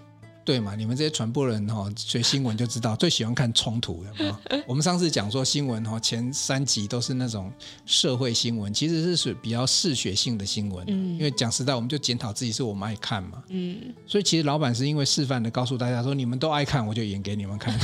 [0.51, 4.41] 对嘛，你们这些传播人哈、哦，学新闻就知道最喜欢看冲突的嘛。
[4.67, 7.53] 我们上次讲说新闻哈、哦，前三集都是那种
[7.87, 10.85] 社会新闻，其实是属比较嗜血性的新闻。
[10.89, 13.45] 嗯，因为讲实在，我们就检讨自己是我们爱看嘛。
[13.51, 17.79] 嗯，所以其实老板是因为示范的告诉大家说，你们都爱看，我就演给你们看。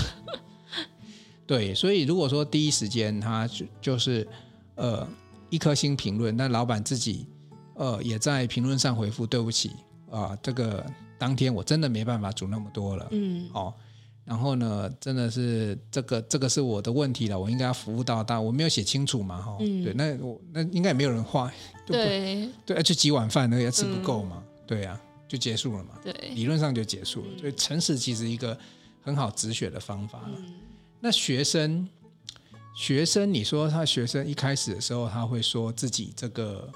[1.46, 4.26] 对，所以如果说第一时间他就就是
[4.74, 5.06] 呃。
[5.48, 7.24] 一颗星评论，那老板自己，
[7.76, 9.68] 呃，也在评论上回复对不起
[10.10, 10.84] 啊、呃，这个
[11.18, 13.72] 当天我真的没办法煮那么多了，嗯，哦，
[14.24, 21.52] 然后呢，真的是这个这个是我的问题了，我应该要服务到大，我没有写清楚嘛，哈、哦，嗯、对，那我那应该也没有人画，
[21.86, 22.48] 对。
[22.64, 28.58] 对，就几碗饭那个也吃不够嘛，嗯、对呀、啊，就结束了嘛，对，理论上就结束了，所以诚实其实一个
[29.02, 30.54] 很好止血的方法了，嗯、
[31.00, 31.88] 那学生。
[32.78, 36.70] 学生，你说他学生一开始的时候，他会说自己这个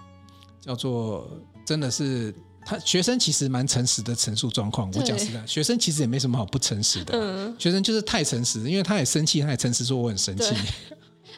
[0.59, 1.31] 叫做
[1.63, 2.35] 真的是
[2.71, 4.89] 他学生其实蛮诚实的陈述状况。
[4.95, 7.19] 我讲实在，学生其实也没什么好不诚实的。
[7.19, 10.55] 嗯，学生就是太诚实，因为他也生气，他也诚实说我很生气。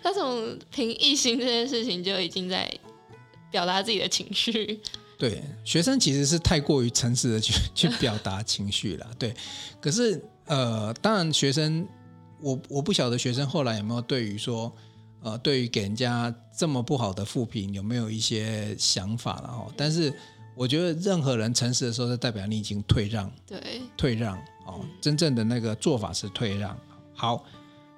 [0.03, 2.71] 他从凭一心这件事情就已经在
[3.51, 4.79] 表达自己的情绪。
[5.17, 9.07] 对，学生其实是太过于诚实的去 去表达情绪了。
[9.19, 9.35] 对，
[9.81, 11.89] 可是呃，当然学生。
[12.45, 14.73] 我我不晓得学生后来有没有对于说，
[15.23, 19.73] 呃，对于给人家这么不好的负评有没有一些想法了哈？
[19.77, 20.13] 但是
[20.55, 24.37] 我觉得任何人诚实的时候，就代表你已经退让，对，退让
[24.67, 26.77] 哦，真正的那个做法是退让。
[27.15, 27.45] 好，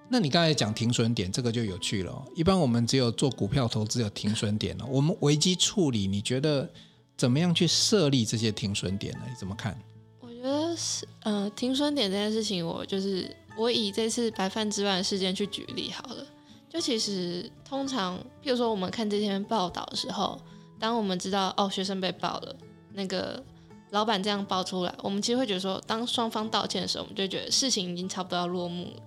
[0.09, 2.25] 那你刚才讲停损点，这个就有趣了。
[2.35, 6.69] 一般我们只有做股票投资有停损点了，我们危机处理，你觉得
[7.17, 9.21] 怎么样去设立这些停损点呢？
[9.29, 9.79] 你怎么看？
[10.21, 13.35] 我觉得是，呃，停损点这件事情，我就是。
[13.57, 16.27] 我以这次白饭之乱事件去举例好了，
[16.69, 20.37] 就其实通常，譬如说我们看这篇报道的时候，
[20.79, 22.57] 当我们知道哦学生被爆了，
[22.93, 23.43] 那个
[23.91, 29.03] 老板这样爆出来，我们其实会觉得说，当双方道歉的时候，我们就觉得事情已经差不多要落幕了。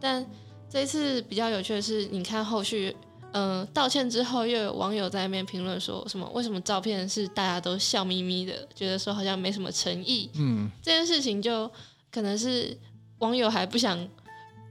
[0.00, 0.24] 但
[0.68, 2.96] 这一次比较有趣的是，你看后续，
[3.32, 6.28] 嗯、呃，道歉之后又有网友在那边评论说什么？
[6.34, 10.30] 为什么照片是大家都笑眯眯的，觉得说好像没什么诚意？
[10.34, 11.70] 嗯，这件事情就
[12.10, 12.76] 可能是。
[13.20, 14.08] 网友还不想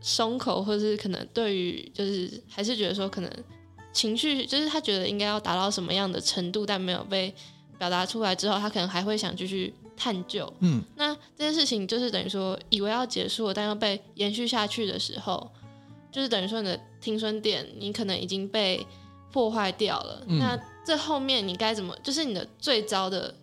[0.02, 3.32] 松口，或者是可能对于就是还是觉得说可能
[4.00, 7.36] 情绪就是他觉得应该要达到什么样的程度，但没有被
[7.78, 10.52] 表达出来之后，他可能还会想继续探究。
[10.60, 15.52] 嗯，那这件事情就是等于说以为要结束了，但又被延续下去的时候，
[16.14, 18.88] 就是等于说你的听损点你可能已经被
[19.34, 20.24] 破坏掉了。
[20.28, 21.94] 嗯，那这后面你该怎么？
[22.02, 23.36] 就是你的最糟的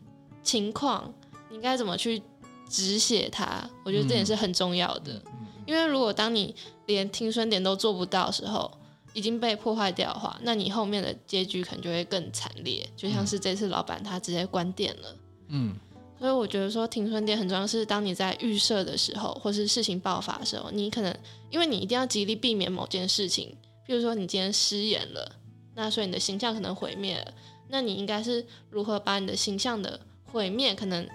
[0.43, 1.13] 情况，
[1.51, 2.23] 你该怎么去？
[2.69, 5.13] 止血它，我觉得这也是很重要的。
[5.27, 6.53] 嗯、因为如果当你
[6.87, 8.69] 连听声点都做不到的时候，
[9.17, 12.87] 已经被破坏掉的话，那你后面的结局可能就会更惨烈。
[12.95, 15.17] 就像是这次老板他直接关店了。
[15.49, 15.75] 嗯，
[16.19, 21.17] 所以我觉得说停损点很重要，是当你在预设的时候，或是事情爆发的时候，你可能
[21.51, 25.33] 因为你一定要极力避免某件事情，比如说你今天失言了，
[25.75, 27.33] 那所以你的形象可能毁灭了。
[27.69, 29.99] 那你应该是如何把你的形象的
[30.31, 31.09] 毁灭可能？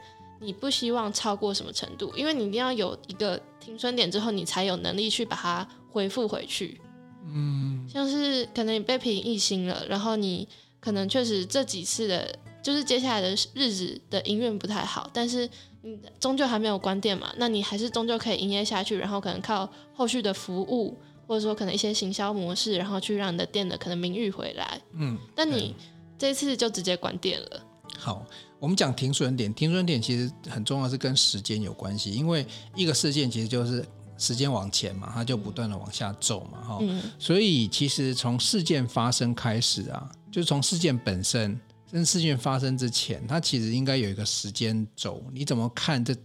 [0.44, 2.12] 你不希望超过什么程度？
[2.18, 6.82] 因为你一定要有一个停损点之后，你才有能力去把它恢复回去。
[7.24, 10.48] 嗯，像是可能你被评一星了，然后你
[10.80, 15.50] 可能确实这几次的，就是接下来的日子的营运不太好，但是
[15.82, 24.82] 你终究还没有关店嘛，那你还是终究可以营业下去，然后可能靠后续的服务，或者说可能一些行销模式，然后去让你的店的可能名誉回来。
[24.94, 25.76] 嗯，但你
[26.18, 27.64] 这次就直接关店了。
[27.98, 28.26] 好。
[28.62, 32.12] 我们讲停损点，停损点其实很重要，是跟时间有关系。
[32.12, 33.84] 因为一个事件其实就是
[34.22, 37.02] 时间往前嘛，它就不断的往下走嘛，哈、嗯。
[37.18, 41.60] 所以其实从事件发生开始啊，就是从事件本身，
[41.92, 45.24] 跟事件发生之前，它其实应该有一个时间轴。
[45.34, 46.16] 你怎么看这？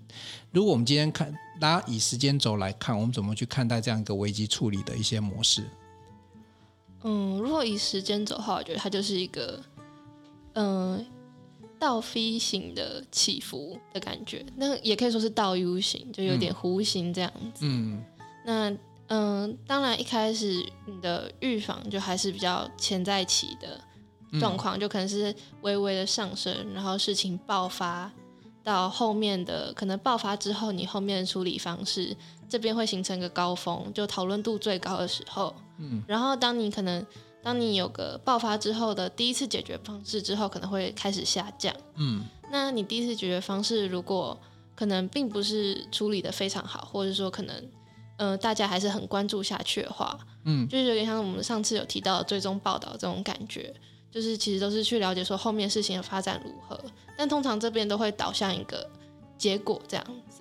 [0.53, 5.65] 如果我们今天看，大家以时间轴来看，我们怎么去看待这样一个危机处理的一些模式？
[7.03, 9.63] 嗯，如果以时间轴的话，我觉得它就是一个，
[10.53, 11.07] 嗯。
[11.79, 17.61] 倒 V 型的起伏的感觉，那也可以说是倒 U 型，就有点弧形这样子。
[17.63, 18.05] 嗯，
[18.45, 18.77] 那
[19.09, 23.81] 嗯，当然一开始你的预防就还是比较潜在期的，
[24.41, 28.11] 状况，就可能是微微的上升，然后事情爆发
[28.65, 32.17] 到后面的可能爆发之后，你后面的处理方式
[32.49, 35.55] 这边会形成一个高峰，就讨论度最高的时候。
[35.79, 37.05] 嗯，然后当你可能
[37.47, 41.73] 当你有个爆发之后的第一次解决方式之后，可能会开始下降。
[41.95, 44.37] 嗯，那你第一次解决方式如果
[44.75, 47.55] 可能并不是处理的非常好，或者说可能
[48.17, 53.73] 呃大家还是很关注下去的话，嗯，就是有点像我们上次有提到的追踪报道这种感觉。
[54.11, 56.81] 就是其实都是去了解说后面事情的发展如何，
[57.17, 58.89] 但通常这边都会导向一个
[59.39, 60.41] 结果这样子。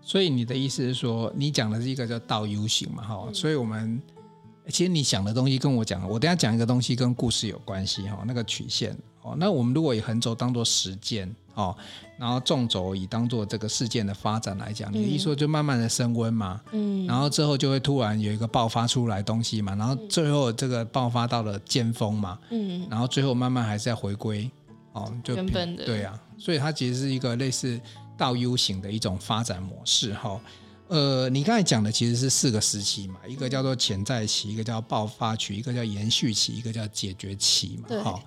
[0.00, 3.02] 所以你的意思是说，你讲的是一个叫倒 U 型嘛？
[3.02, 4.00] 哈、嗯，所以我们
[4.68, 9.34] 其实你想的东西跟我讲，我等下讲一个东西跟故事有关系哈，那个曲线哦。
[9.38, 11.34] 那我们如果以横轴当做时间。
[11.54, 11.76] 哦，
[12.16, 24.50] 然后纵轴以当做这个事件的发展来讲，你的意思说就慢慢的升温嘛，嗯，然后之后就会突然有一个爆发出来东西嘛，然后最后这个爆发到了尖峰嘛，嗯，然后最后慢慢还是要回归，
[24.92, 27.78] 哦，就原本的对啊，所以它其实是一个类似
[28.16, 30.40] 倒 U 型的一种发展模式哈，
[30.88, 38.22] 呃，你刚才讲的其实是四个时期嘛，一个叫做潜在期，一个叫爆发期，一个叫延续期，一个叫解决期嘛，好。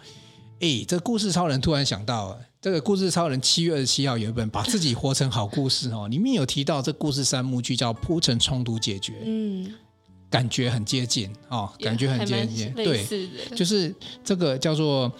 [0.62, 9.74] 哎，这故事超人突然想到，这个故事超人七月二十七号有一本《把自己活成好故事》哦， 里面有提到这故事三幕剧叫铺陈冲突解决，嗯，
[10.30, 13.06] 感觉很接近哦，感觉很接近，对，
[13.54, 15.12] 就是这个叫做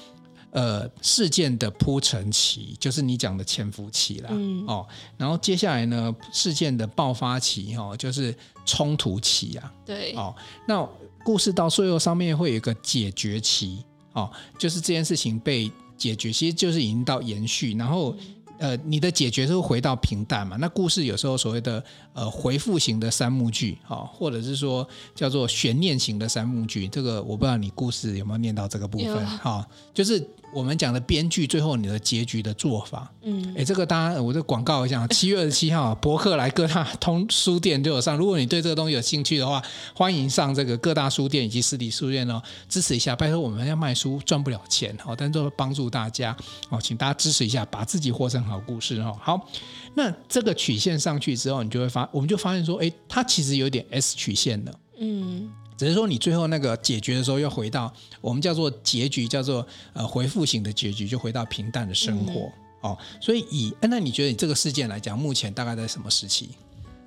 [0.56, 4.88] 呃事件的铺陈期，就是你讲的潜伏期啦，嗯、哦，
[5.18, 8.34] 然后接下来呢，事件的爆发期哦，就是
[8.66, 10.34] 冲突期啊，对，哦，
[10.68, 10.90] 那
[11.24, 13.86] 故事到最后上面会有一个解决期。
[14.16, 18.16] 哦，就是这件事情被解决，其实就是已经到延续，然后
[18.58, 20.56] 呃，你的解决是会回到平淡嘛？
[20.56, 30.26] 那故事有时候所谓的呃回复型的三幕剧，哦，或者是说叫做悬念型的三幕剧，这个我不知道你故事有没有念到这个部分，哈、哦，就是。
[30.56, 38.16] 我们讲的编剧最后你的结局的做法，嗯，哎，这个当然我就广告一下， 七月二十七号博客来各大通书店都有上。
[38.16, 39.62] 如果你对这个东西有兴趣的话，
[39.94, 43.14] 欢迎上这个各大书店以及实体书店哦，支持一下。
[43.14, 46.34] 拜托我们要卖书赚不了钱哦，但都帮助大家
[46.70, 49.14] 哦，请大家支持一下，把自己活成好故事哦。
[49.22, 49.46] 好，
[49.94, 55.50] 那这个曲线上去之后，你就会发，我们就发现说，哎，它其实有点 S 曲线的，嗯。
[55.78, 62.98] 只是说你最后那个解决的时候，又回到我们叫做结局，叫做呃回复型的结局，就回到平淡的生活、嗯、哦。
[63.20, 66.50] 所以以那你觉得你这个事件来讲，目前大概在什么时期？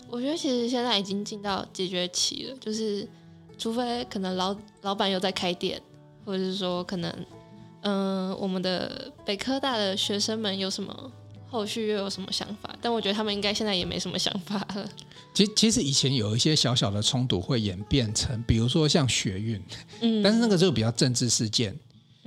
[0.09, 3.09] 我觉得其实现在已经进到解决期了，就是
[3.57, 5.81] 除非可能老老板又在开店，
[6.25, 7.11] 或者是说可能
[7.83, 11.13] 嗯、呃、我们的北科大的学生们有什么。
[11.51, 12.77] 后续又有什么想法？
[12.79, 14.87] 但我觉得他们应该现在也没什么想法了。
[15.35, 19.62] 其，其实以前有一些小小的冲突会演变成，比如说像学运，
[20.01, 21.79] 嗯，但是那个就比较政治事件。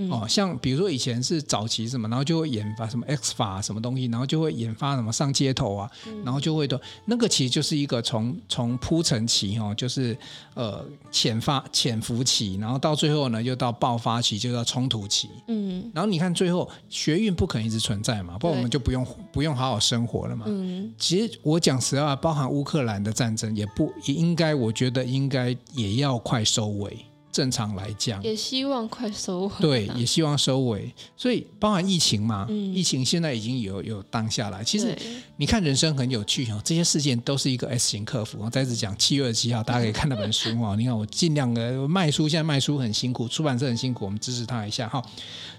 [0.10, 10.18] 哦，像比如说以前是早期什么，然后就会研发什么 X 法什么东西，然后就会研发什么上街头啊，嗯、然后就会的，那个其实就是一个从从铺陈期哦，就是
[10.54, 15.30] 呃潜发潜伏期，然后到最后呢又到爆发期，就到冲突期。
[15.48, 20.46] 嗯，然后你看最后学运不可能一直存在嘛，不然我们就不用不用好好生活了嘛。
[20.48, 27.06] 嗯，其实我讲实话，包含乌克兰的战争也不也应该，我觉得应该也要快收尾。
[27.32, 29.52] 正常来讲，也希望快收尾。
[29.60, 30.94] 对，也希望收尾。
[31.16, 34.64] 所以，包含疫情嘛，嗯、疫情现在已经有有当下来。
[34.64, 34.96] 其实，
[35.38, 38.40] 你看人生很有趣哦，这些事件都是一个 S 型克服。
[38.42, 40.76] 我再次讲，七月二十七号大家可以看那本书哦。
[40.78, 45.02] 你看，我尽量的卖书，现在卖书很辛苦，出版社很辛苦，我们支持他一下哈。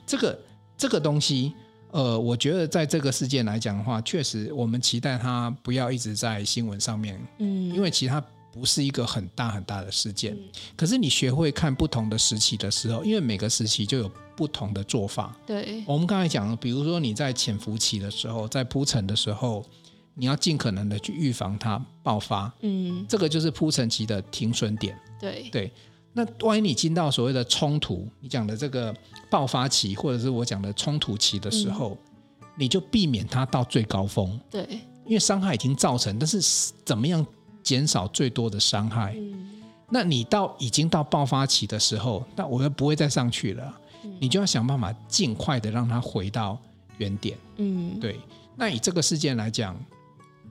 [0.07, 0.39] 这个
[0.77, 1.53] 这个东西，
[1.91, 8.23] 呃，我觉得在这个事件来讲的话，确实我们期待它不要一直在新闻上面，嗯，因为其他。
[8.53, 10.41] 不是一个很大很大的事件，嗯、
[10.77, 15.35] 可是你学会看不同的时期的时候，因为每个时期就有不同的做法。
[15.47, 19.65] 对，我们刚才讲，比如说你在潜伏期的时候，在铺陈的时候，
[20.13, 22.53] 你要尽可能的去预防它爆发。
[22.61, 24.95] 嗯，这个就是铺陈期的停损点。
[25.19, 25.73] 对对，
[26.13, 28.95] 那万一你进到所谓的冲突，你讲的这个
[29.31, 31.97] 爆发期，或者是我讲的冲突期的时候，
[32.43, 34.39] 嗯、你就避免它到最高峰。
[34.51, 34.69] 对，
[35.07, 37.27] 因为伤害已经造成，但是怎么样？
[37.63, 39.51] 减少最多的伤害，嗯、
[39.89, 46.59] 那你到已经到爆发期的时候，那我又不会再上去了，嗯、你就要想办法尽快的让它回到
[46.99, 47.39] 原点。
[47.57, 48.19] 嗯，对。
[48.57, 49.77] 那以这个事件来讲，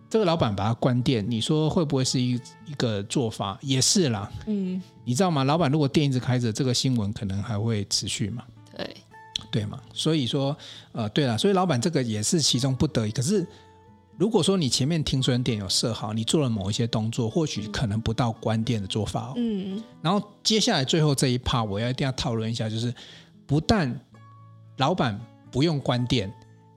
[0.09, 2.33] 这个老板把它关店，你说会不会是一
[2.65, 3.57] 一个做法？
[3.61, 4.31] 也是啦。
[4.47, 5.43] 嗯，你知道吗？
[5.43, 8.43] 老板如果店一直开着，这个新闻可能还会持续嘛？
[8.75, 8.97] 对，
[9.51, 9.79] 对嘛。
[9.93, 10.55] 所以说，
[10.93, 13.11] 呃，对了，所以老板这个也是其中不得已。
[13.11, 13.45] 可是。
[14.21, 19.33] 如果说你前面停损点有设好，你做了某一些动作，或许可能不到关店的做法哦。
[19.35, 19.81] 嗯。
[19.99, 22.93] 然后接下来最后这一趴，我要一定要讨论一下，就是
[23.47, 23.99] 不但
[24.77, 25.19] 老板
[25.51, 26.31] 不用关店，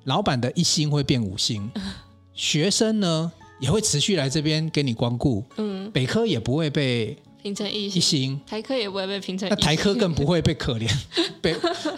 [0.04, 1.70] 老板的一星会变五星，
[2.32, 3.30] 学生呢
[3.60, 5.44] 也会持续来这边给你光顾。
[5.58, 10.90] 嗯，北科也不会被评成一星，一星台科也不会被评成，那台科更不会被可怜，
[11.42, 11.54] 被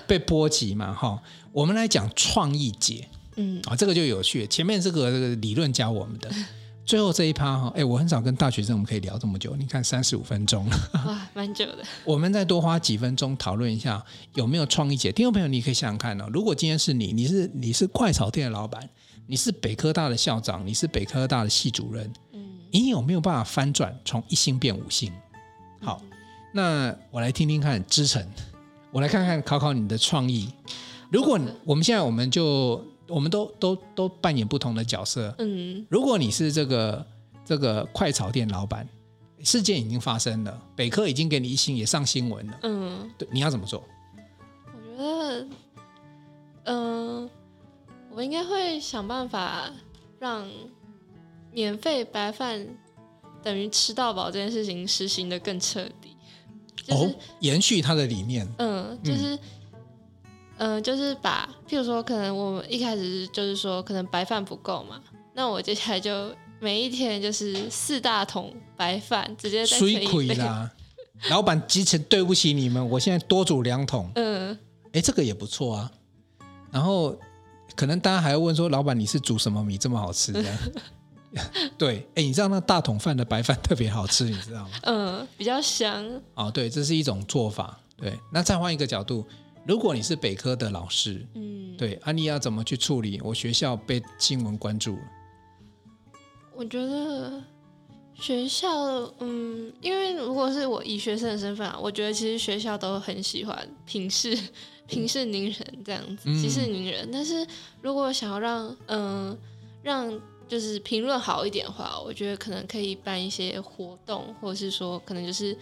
[0.08, 0.92] 被波及嘛。
[0.92, 1.22] 哈，
[1.52, 4.46] 我们来讲创意节，嗯啊，这个就有趣。
[4.46, 6.30] 前面这个这个理论教我们的。
[6.86, 11.82] 最后这一趴哈，哎，我很少跟大学生我们可以聊这么久，你看三十五分钟了，哇，蛮久的。
[12.06, 14.00] 我们再多花几分钟讨论一下
[14.34, 15.10] 有没有创意节。
[15.10, 18.88] 听众朋友，你可以想想看哦，如果今天是你，你是你是快炒店的老板，
[19.26, 25.12] 你是北科大的校长，你是北科大的系主任，嗯，你有没有办法翻转从一星变五星？
[25.82, 26.00] 好，
[26.52, 28.24] 那我来听听看知诚，
[28.92, 30.52] 我来看看考考你的创意。
[31.10, 32.80] 如果我们现在我们就。
[33.08, 35.34] 我们都都都扮演不同的角色。
[35.38, 37.06] 嗯，如果你是这个
[37.44, 38.88] 这个快炒店老板，
[39.42, 42.58] 事件已经发生了，北科已经给你一星，也上新闻了。
[42.62, 43.84] 嗯，对，你要怎么做？
[44.64, 45.46] 我觉得，
[46.64, 47.30] 嗯、呃，
[48.10, 49.70] 我应该会想办法
[50.18, 50.48] 让
[51.52, 52.66] 免费白饭
[53.42, 56.16] 等于吃到饱这件事情实行的更彻底。
[56.84, 58.46] 就是、哦，延续他的理念。
[58.58, 59.34] 嗯，就是。
[59.36, 59.38] 嗯
[60.58, 65.00] 嗯、呃，就是把，譬如说，可能我们一开始就是说，可能白饭不够嘛，
[65.34, 70.70] 那我接下来就每一天就是四大桶白饭，直接再水亏啦。
[71.30, 74.10] 老板，基层对不起你们，我现在多煮两桶。
[74.16, 74.58] 嗯，
[74.92, 75.90] 哎，这个也不错啊。
[76.70, 77.16] 然后
[77.74, 80.32] 可能大家还要问说，老板你是煮什么米这么好吃？
[80.32, 80.58] 这样。
[81.76, 84.70] 对，哎，你知道那大桶饭的白饭特别好吃，你知道吗？
[84.84, 86.04] 嗯，比较香。
[86.34, 87.78] 哦，对，这是一种做法。
[87.96, 89.26] 对，那再换一个角度。
[89.66, 93.20] 如果你是北科的老师，嗯，对，啊，你要怎么去处理？
[93.22, 95.02] 我学校被新闻关注了。
[96.54, 97.42] 我觉得
[98.14, 98.70] 学校，
[99.18, 104.38] 嗯，因为如果是我以学生的身份啊，我觉得其实学校都很喜欢平视
[104.86, 107.08] 平视宁人这样子，息事宁人。
[107.12, 107.44] 但是
[107.82, 109.36] 如果想要让，嗯，
[109.82, 110.08] 让
[110.46, 115.58] 就是评论好一点的话，我觉得可能可以办一些活动，或者是说，可能就是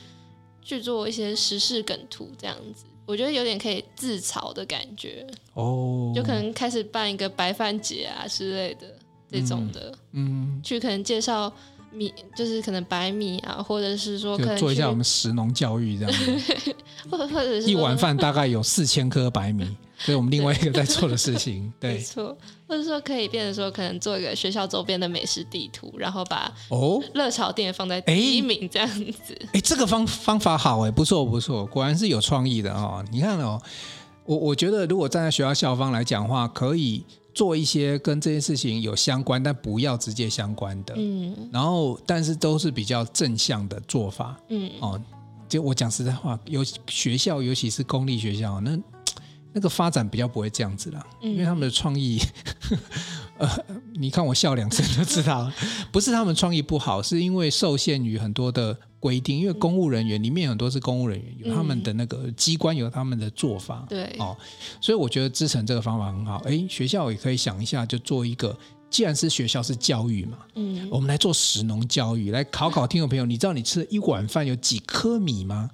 [0.60, 2.84] 去做一些时事梗图这样子。
[3.06, 8.86] 我觉得有点可以自嘲的感觉哦，就可能开始办一个白饭节啊之类的
[9.30, 10.60] 这种的，嗯，嗯。
[10.62, 11.52] 去可能介绍
[11.92, 16.74] 米，就是可能白米啊，或者是说可能做一下我们食农教育这样子，
[17.10, 19.76] 或 或者是一碗饭大概有四千颗白米。
[19.98, 22.36] 所以我们另外一个在做的事情， 对，没错，
[22.66, 29.38] 或者说可以变成说，可能做一个学校周边的美食地图，然后把哦热炒店放在第一名这样子。
[29.52, 33.04] 哎，这个方方法好哎，不错不错，果然是有创意的哦。
[33.10, 33.60] 你看哦，
[34.26, 45.00] 我我觉得如果站在学校校方来讲的话，可以做一些跟这件事情有相关，但不要直接相关的，嗯，然后但是都是比较正向的做法，嗯哦，
[45.48, 48.76] 就我讲实在话，有学校尤其是公立学校那。
[49.56, 52.20] 那个发展比较不会这样子啦，因为他们的创意，
[52.70, 52.78] 嗯、
[53.38, 53.48] 呃，
[53.94, 55.48] 你看我笑两声就知道，
[55.92, 64.36] 不是他们创意不好，是因为受限于很多的规定，因为公务人员里面很多是公务人员，有他们的那个机关有他们的做法，对、嗯，哦，
[64.80, 68.58] 所以我觉得支撑这个方法很好，哎，学校也可以想一下，就做一个，
[68.90, 75.70] 既然是学校是教育嘛，嗯，我们来做食农教育，来考考听众朋友，你知道你吃了一碗饭有几颗米吗？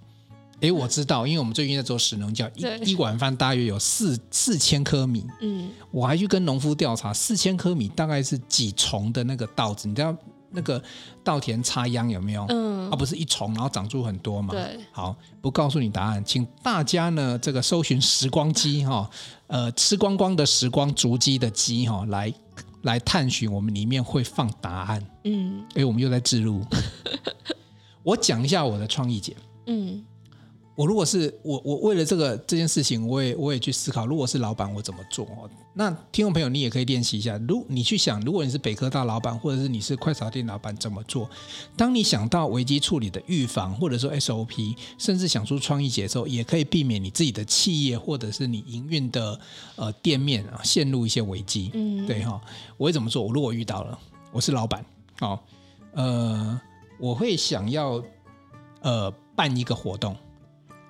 [0.60, 5.26] 哎，我知道，因为我们最近在做食农教，一一碗饭大约有四四千颗米。
[5.40, 9.88] 嗯，我还去跟农夫调查，四千颗米大概是几重的那个稻子？
[9.88, 10.14] 你知道
[10.50, 10.82] 那个
[11.24, 12.44] 稻田插秧有没有？
[12.50, 14.52] 嗯，啊，不是一重，然后长出很多嘛。
[14.52, 19.08] 对，好，不告诉你答案，请大家呢这个搜寻时光机哈，
[19.46, 22.34] 呃，吃光光的时光足迹的迹哈，来
[22.82, 25.06] 来探寻我们里面会放答案。
[25.24, 26.62] 嗯，哎，我们又在置入。
[28.02, 29.34] 我讲一下我的创意节。
[29.66, 30.04] 嗯。
[30.76, 35.26] 我如果是我，我为了这个这件事情，我也我也去思考，如果是老板，我怎么做？
[35.74, 37.38] 那听众朋友，你也可以练习一下。
[37.46, 41.28] 如你去想，如果你是北科大老板，或者是你是快炒店老板，怎么做？
[41.76, 49.38] 当你想到危机处理的预防，或者说 SOP，甚至想出创意节奏，也可以避免你自己的企业或者是你营运的
[49.76, 51.70] 呃店面啊陷入一些危机。
[51.74, 52.40] 嗯，对哈。
[52.76, 53.22] 我会怎么做？
[53.22, 53.98] 我如果遇到了，
[54.32, 54.84] 我是老板，
[55.20, 55.38] 哦，
[55.92, 56.60] 呃，
[56.98, 58.02] 我会想要
[58.80, 60.16] 呃办一个活动。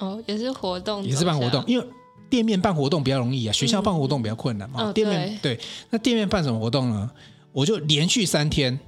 [0.00, 1.86] 哦，也是活动，也是办活动，因为
[2.28, 4.80] 店面办活动比较容易啊，学校办活动比较困难嘛。
[4.82, 7.10] 嗯、店面对，对，那店面办什么活动呢？
[7.52, 8.78] 我就连续三天，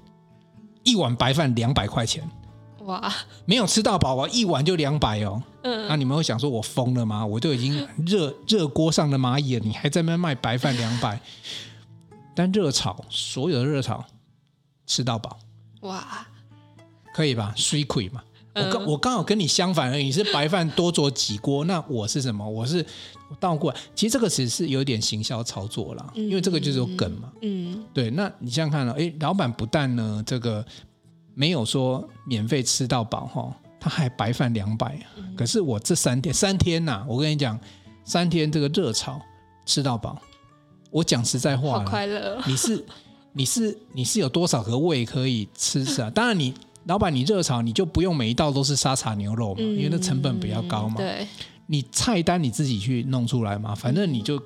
[0.83, 2.29] 一碗白饭两百块钱，
[2.81, 3.13] 哇，
[3.45, 5.43] 没有吃到饱啊，一碗就两百哦。
[5.65, 7.25] 嗯，那你们会想说我疯了吗？
[7.27, 11.21] 我都已经热 热锅上的蚂蚁了，你还在那边卖白饭两百？
[12.35, 14.05] 但热炒所有的热炒
[14.87, 15.39] 吃到饱，
[15.81, 16.27] 哇，
[17.13, 17.53] 可以吧？
[17.57, 18.23] 水亏嘛。
[18.55, 22.47] 我刚我刚好跟你相反而已，你是白饭多做几锅，那我是什么？
[22.47, 22.85] 我是
[23.41, 23.81] 倒过来。
[23.95, 27.33] 其实这个其实是有点行销操作啦，因为这个就是有梗嘛。
[27.41, 28.11] 嗯，对。
[28.11, 30.63] 那你想想看了，哎，老板不但呢这个
[31.35, 34.99] 没有说免费吃到饱哈，他还白饭两百。
[35.35, 37.59] 可是我这三天三天呐，我跟你讲，
[38.05, 39.19] 三天这个热炒
[39.65, 40.21] 吃到饱。
[40.91, 42.39] 我讲实在话，快乐。
[42.47, 42.85] 你是
[43.33, 46.11] 你是你是有多少个胃可以吃啊？
[46.11, 46.53] 当然你。
[46.87, 50.97] 老板，你热炒你就不用每一道都是沙茶牛肉嘛，嗯、因为那成本比较高嘛。
[50.97, 51.27] 对，
[51.67, 54.41] 你菜单你自己去弄出来嘛，反正你就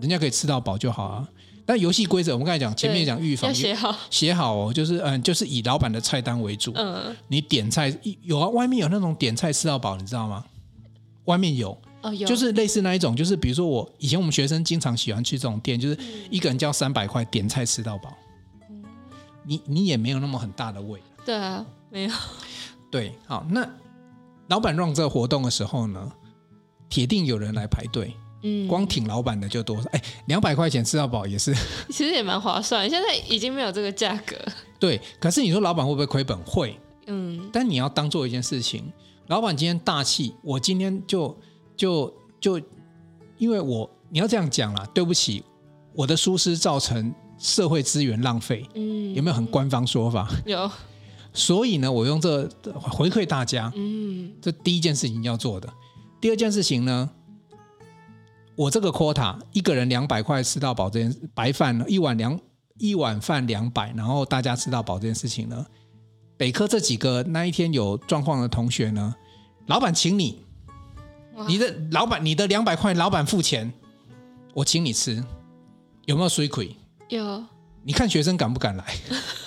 [0.00, 1.28] 人家可以吃到饱就好啊。
[1.66, 6.72] 但游戏规则我们刚才讲，前面讲预防写好写好哦，就是嗯，就是以老板的菜单为主。
[6.76, 10.44] 嗯，你点菜有啊，外面有那种点菜吃到饱，你知道吗？
[11.24, 15.98] 外面有，哦、有就是类似那一种，就是比如说我以前我们学生经常喜欢去这种店，就是
[16.30, 18.14] 一个人交三百块点菜吃到饱。
[18.68, 18.84] 嗯、
[19.42, 21.00] 你你也没有那么很大的胃。
[21.24, 22.10] 对啊，没有。
[22.90, 23.68] 对，好，那
[24.48, 26.12] 老板让这个活动的时候呢，
[26.88, 28.14] 铁定有人来排队。
[28.46, 29.88] 嗯，光挺老板的就多少？
[29.92, 31.54] 哎，两百块钱吃到饱也是，
[31.88, 32.88] 其实也蛮划算。
[32.90, 34.36] 现在已经没有这个价格。
[34.78, 36.38] 对，可是你说老板会不会亏本？
[36.44, 36.78] 会。
[37.06, 37.48] 嗯。
[37.50, 38.92] 但你要当做一件事情，
[39.28, 41.34] 老板今天大气，我今天就
[41.74, 42.60] 就就，
[43.38, 45.42] 因为我你要这样讲啦，对不起，
[45.94, 48.68] 我的疏失造成社会资源浪费。
[48.74, 50.28] 嗯，有没有很官方说法？
[50.44, 50.70] 有。
[51.34, 52.48] 所以呢，我用这
[52.80, 55.68] 回馈大家，嗯，这第一件事情要做的。
[56.20, 57.10] 第二件事情呢，
[58.54, 62.40] 我这个 quota 一个人两百块吃到饱这件白饭呢，一碗两
[62.78, 65.66] 一碗饭两百，然后大家吃到饱这件事情呢，
[66.36, 69.14] 北科这几个那一天有状况的同学呢，
[69.66, 70.38] 老板请你，
[71.48, 73.72] 你的老板你的两百块老板付钱，
[74.54, 75.22] 我请你吃，
[76.06, 76.76] 有没有水亏？
[77.08, 77.44] 有。
[77.82, 78.84] 你看学生敢不敢来？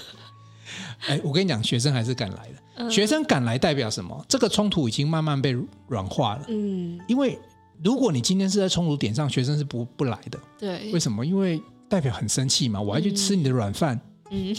[1.07, 2.53] 哎，我跟你讲，学生还是敢来的。
[2.75, 4.25] 嗯、学生敢来代表什么？
[4.27, 5.55] 这个冲突已经慢慢被
[5.87, 6.45] 软化了。
[6.47, 7.37] 嗯，因为
[7.83, 10.39] 如果你今天是在冲突点上，学生是不不来的。
[10.59, 11.25] 对，为什么？
[11.25, 13.99] 因为代表很生气嘛，我还去吃你的软饭。
[14.31, 14.55] 嗯，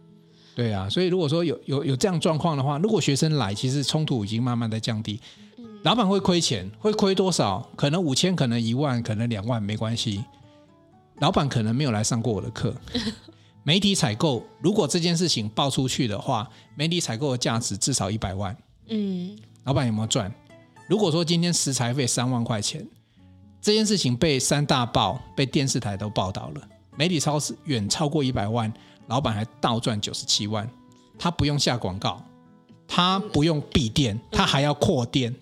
[0.56, 0.88] 对啊。
[0.88, 5.20] 所以如果说有有有这样状况的话，如果学生来，其实冲突已经慢慢在降低。
[5.58, 7.66] 嗯、老板会亏钱，会亏多少？
[7.76, 10.24] 可能五千，可能一万，可能两万，没关系。
[11.20, 12.74] 老板可能没有来上过我的课。
[13.64, 18.56] 媒体采购，如果这件事情爆出去的话，媒体采购的价值至少一百万。
[18.88, 20.32] 嗯，老板有没有赚？
[20.88, 22.84] 如果说今天食材费三万块钱，
[23.60, 28.72] 这件事情被三大报、被电视台都报道了，媒体超市远超过一百万，
[29.06, 30.68] 老板还倒赚九十七万。
[31.16, 32.20] 他不用下广告，
[32.88, 35.32] 他不用闭店，他还要扩店，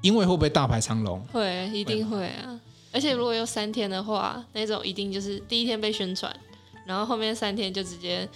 [0.00, 1.20] 因为会不会大排长龙？
[1.26, 2.58] 会，一定会啊！
[2.92, 6.34] 而且如果有三天的话，那种一定就是第一天被宣传。
[6.86, 8.28] 然后后面三天就直接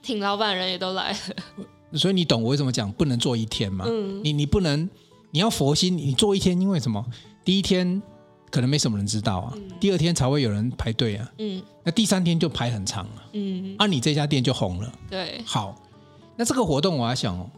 [0.00, 1.18] 挺老板人也都来了，
[1.98, 3.84] 所以你懂我为什么讲不能做一天吗？
[3.88, 4.88] 嗯，你你不能，
[5.32, 7.04] 你要佛心，你做一天，因为什么？
[7.44, 8.00] 第一天
[8.50, 15.74] 可能没什么人知道啊，嗯、第二天才会有人排队啊，嗯，那第三天就排很长了，嗯，啊，你这家店就红了，对，好，
[16.36, 17.50] 那这个活动我还想哦，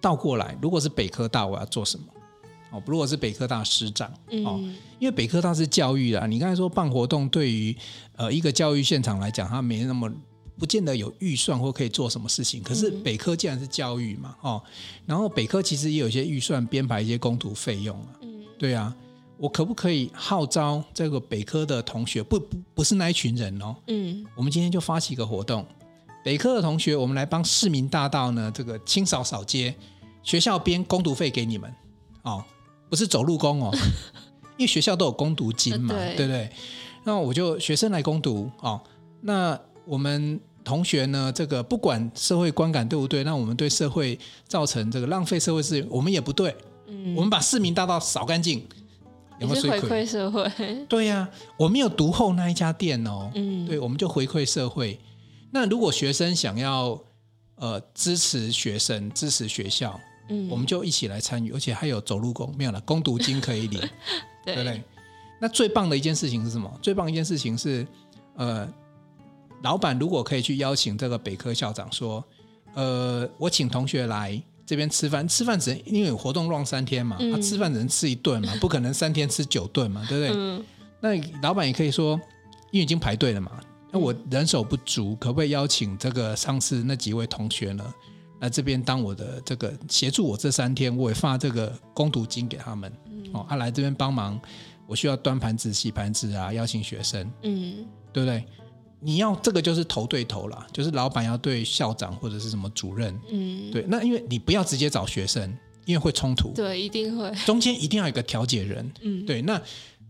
[0.00, 2.04] 倒过来，如果是北科大，我要做什么？
[2.70, 4.10] 哦，如果是北科大师长，
[4.44, 4.60] 哦，
[4.98, 7.74] 因为北科大是教育啊，你刚才说办活动对于
[8.16, 10.10] 呃一个教育现场来讲，他没那么
[10.58, 12.62] 不见得有预算或可以做什么事情。
[12.62, 14.62] 可是北科既然是教育嘛，哦，
[15.04, 18.94] 然后北科其实也有一些预算编排一些工读费用啊，嗯，对啊，
[19.36, 25.64] 我可不可以号召这个北科的同学，不不不是那一群人哦，嗯，我们今天就发起一个活动，
[26.24, 29.74] 北科的同学，我们来帮市民大道呢这个清扫扫街，
[30.22, 31.72] 学校编工读费给你们，
[32.22, 32.42] 哦。
[32.88, 33.70] 不是走路工哦，
[34.56, 36.50] 因为学校都有攻读金嘛，对，对不对？
[37.04, 38.80] 那我就学生来攻读哦。
[39.20, 41.32] 那我们同学呢？
[41.32, 44.18] 这个不管社会观感对不对，那我们对社会
[44.48, 46.54] 造成这个浪费社会资源，我们也不对。
[46.88, 48.66] 嗯，我们把市民大道扫干净，
[49.38, 50.50] 有没有回馈社会？
[50.88, 53.30] 对呀、啊，我没有独后那一家店哦。
[53.34, 54.98] 嗯，对，我们就回馈社会。
[55.52, 56.98] 那如果学生想要
[57.54, 60.00] 呃支持学生，支持学校。
[60.28, 63.80] 嗯，我们就一起来参与，而且还有走路工，没有了，工读金可以领，
[64.44, 64.82] 对，对不对？
[65.40, 66.72] 那最棒的一件事情是什么？
[66.80, 67.86] 最棒一件事情是，
[68.36, 68.66] 呃，
[69.62, 72.24] 老板如果可以去邀请这个北科校长说，
[72.74, 80.32] 呃，我请同学来这边吃饭，吃饭只能因为有活动 run 三天嘛，他、嗯啊、吃饭只能吃一顿嘛， 不可能三天吃九顿嘛，对不对？
[80.34, 80.64] 嗯、
[81.00, 82.18] 那老板也可以说，
[82.70, 83.52] 因为已经排队了嘛，
[83.92, 87.94] 那我人手不足，可不可以邀请这个上次那几位同学呢？
[88.40, 92.92] 来这边当我的这个协助我这三天，我也发这个工读金给他们。
[93.10, 94.40] 嗯、哦，他、啊、来这边帮忙，
[94.86, 97.30] 我需要端盘子、洗盘子啊，邀请学生。
[97.42, 98.44] 嗯，对不对？
[98.98, 109.60] 你要这个就是头对头啦，就是老板要对校长或者是什么主任，嗯，对，那因为你不要直接找学生，因为会冲突，对，一定会，中间一定要有一个调解人，嗯，对，那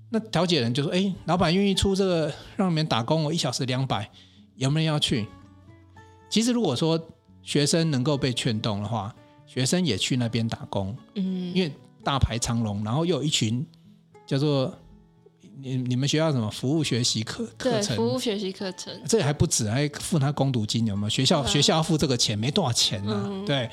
[0.08, 4.08] 那调解人就说，哎，老板愿意出这个让你们打工，我一小时两百，
[4.54, 5.26] 有没有人要去？
[6.30, 6.96] 其实如果说
[7.46, 9.14] 学生能够被劝动的话，
[9.46, 11.72] 学生也去那边打工，嗯，因为
[12.04, 13.66] 大排长龙，然后又有一群
[14.26, 14.78] 叫做。
[15.58, 17.96] 你你们学校什么服务学习课课程？
[17.96, 21.08] 服务学习课程，这还不止，还付他工读金，有没有？
[21.08, 23.24] 学校、啊、学校要付这个钱，没多少钱啊。
[23.26, 23.70] 嗯、对，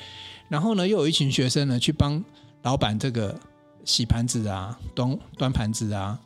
[0.48, 2.24] 然后呢，又有一群学生呢，去帮
[2.62, 3.38] 老板这个
[3.84, 6.18] 洗盘子啊，端端盘子啊。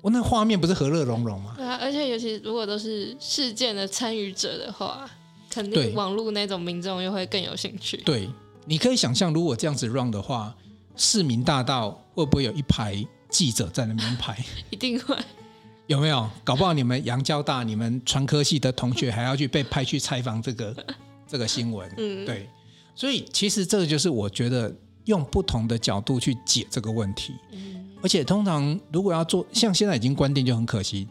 [0.00, 1.54] 我那画面不是和乐融融吗？
[1.56, 5.10] 对啊，而且尤其如果都是事件的参与者的话，
[5.54, 7.96] 肯定网络那种民众又会更有兴趣。
[7.98, 8.28] 对，
[8.64, 10.52] 你可以想象，如果这样子 run 的话，
[10.96, 13.06] 市民大道会不会有一排？
[13.30, 14.36] 记者在那边拍，
[14.70, 15.16] 一定会
[15.88, 16.30] 有没有？
[16.44, 20.86] 搞不好你们阳交大、你们传科系的同学还要去被派去采访这个
[21.26, 21.92] 这个新闻。
[21.96, 22.48] 嗯，对。
[22.94, 24.72] 所以其实这个就是我觉得
[25.06, 27.32] 用不同的角度去解这个问题。
[27.50, 31.08] 嗯，而且通常如果要做，像现在已经关店就很可惜。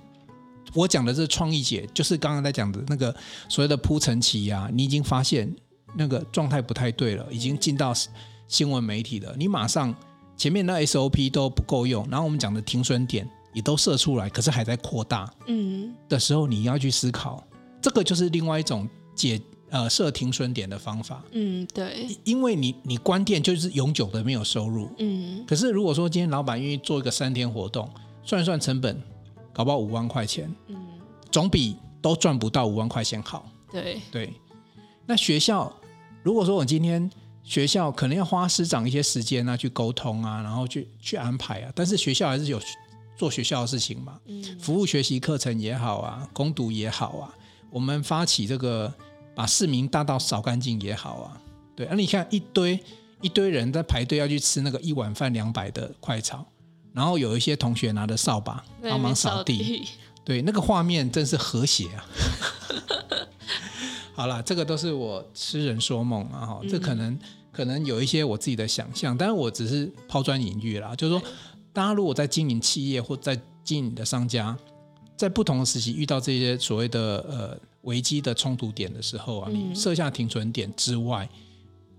[0.74, 3.16] 我讲的是创意解，就是刚刚在讲的那个
[3.48, 5.54] 所谓的铺陈期啊，你已经发现
[5.96, 7.94] 那个状态不太对了，已经进到
[8.48, 9.94] 新闻媒体了，你马上。
[10.36, 15.32] 前面那 SOP 都不够用，然后我们讲的停损点也都设出来，可是还在扩大。
[15.46, 17.42] 嗯，的时候你要去思考，
[17.80, 21.24] 这个就是另外一种解呃设停损点的方法。
[21.34, 24.90] 嗯，对，因为你你关店就是永久的没有收入。
[24.98, 27.88] 嗯，可是如果说今天老板愿意做一个三天活动，
[28.24, 29.00] 算一算成本，
[29.54, 30.54] 搞不好五万块钱。
[30.68, 30.76] 嗯，
[31.32, 33.50] 总比都赚不到五万块钱好。
[33.72, 34.34] 对对，
[35.06, 35.72] 那学校
[36.24, 37.10] 如果说我今天。
[37.46, 41.70] 学校可能要花师长一些时间啊，去沟通啊，然后去去安排啊。
[41.76, 42.58] 但是学校还是有
[43.18, 47.36] 做学校的事情嘛，嗯，服务学习课程也好啊，攻读也好啊，
[47.70, 48.94] 我们发起这个
[49.36, 51.42] 把市民大道扫干净也好啊，
[51.76, 51.86] 对。
[51.90, 52.80] 那你看一堆
[53.20, 56.46] 一堆人在排队要去吃那个一碗饭两百的快炒，
[56.94, 59.88] 然后有一些同学拿着扫把帮忙扫地，
[60.24, 62.06] 对，那个画面真是和谐啊。
[64.16, 66.46] 好了，这个都是我痴人说梦啊！
[66.46, 67.18] 哈，这可能
[67.52, 70.96] 可能有一些我自己的想象，但是我只是抛砖引玉啦。
[70.96, 71.24] 就是说，
[71.74, 74.56] 大家如果在经营企业或在经营你的商家，
[75.18, 81.28] 在不同的时期遇到这些所谓的呃危机的冲突点的时候啊，你设下停存点之外，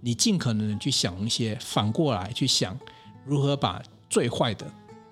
[0.00, 2.78] 你尽可能的去想一些反过来去想
[3.24, 4.64] 如何把最坏的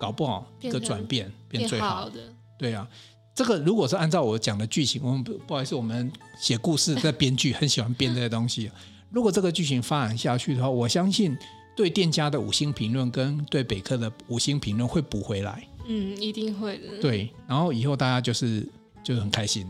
[0.03, 2.19] 搞不好一个转变变最好的，
[2.59, 2.85] 对啊。
[3.33, 8.69] 这个如果是按照我讲的剧情，我们不不好意思，我们写故事在编剧很喜欢编这些东西。
[9.09, 11.35] 如果这个剧情发展下去的话，我相信
[11.73, 15.65] 对店家的五星评论跟对北客的五星评论会补回来。
[15.87, 16.99] 嗯，一定会的。
[17.01, 18.67] 对，然后以后大家就是
[19.03, 19.65] 就是很开心。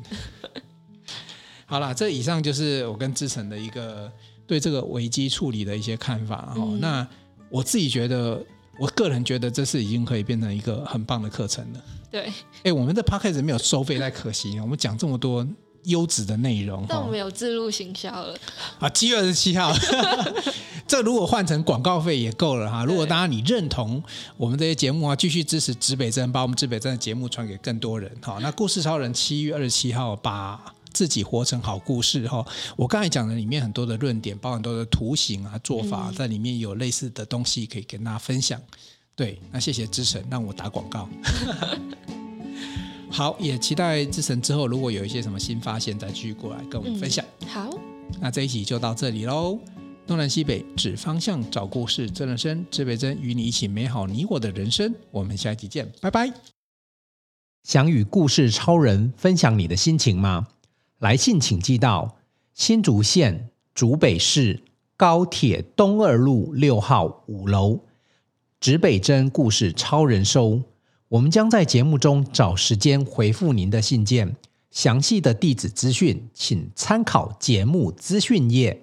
[1.66, 4.12] 好了，这以上就是我跟志成的一个
[4.46, 6.38] 对这个危机处理的一些看法。
[6.38, 7.08] 哈、嗯，那
[7.50, 8.44] 我自己觉得。
[8.80, 11.80] 我个人觉得这是已经可以变成一个很棒的课程了。
[12.10, 12.32] 对，
[12.64, 14.60] 哎，我们的 podcast 没有收费，太可惜。
[14.60, 15.48] 我们讲这么多
[15.84, 18.36] 优质的内容，但我们有自入行销了。
[18.80, 19.74] 啊，七月二十七号，
[20.88, 22.84] 这如果换成广告费也够了哈。
[22.84, 24.02] 如果大家你认同
[24.38, 28.40] 我们这些节目啊，继续支持指北针，把我们指北针的节目传给更多人哈。
[28.42, 30.73] 那故事超人七月二十七号把。
[30.94, 38.62] 自己活成好故事哈，我刚才讲的里面很多的论点，包含很多的图形啊、做法，在里面有类似的东西可以跟大家分享。
[39.16, 41.10] 对，那谢谢之神让我打广告。
[43.12, 47.24] 好，也期待之神之后如果有一些什么新发现，再继续过来跟我们分享。
[47.42, 47.70] 嗯、好，
[48.20, 49.60] 那这一集就到这里喽。
[50.06, 54.94] 东南西北指方向，找故事，真人生，指北真与你一起美好你我的人生。
[55.12, 56.34] 我们下一集见，拜拜。
[57.64, 60.48] 想与故事超人分享你的心情吗？
[61.04, 62.16] 来信请寄到
[62.54, 64.64] 新竹县竹北市
[64.96, 67.82] 高铁东二路六号五楼，
[68.62, 70.62] 指北针故事超人收。
[71.10, 74.38] 我们将在节目中找时间回复您的信件。
[74.72, 78.83] 详细的地址资讯，请参考节目资讯页。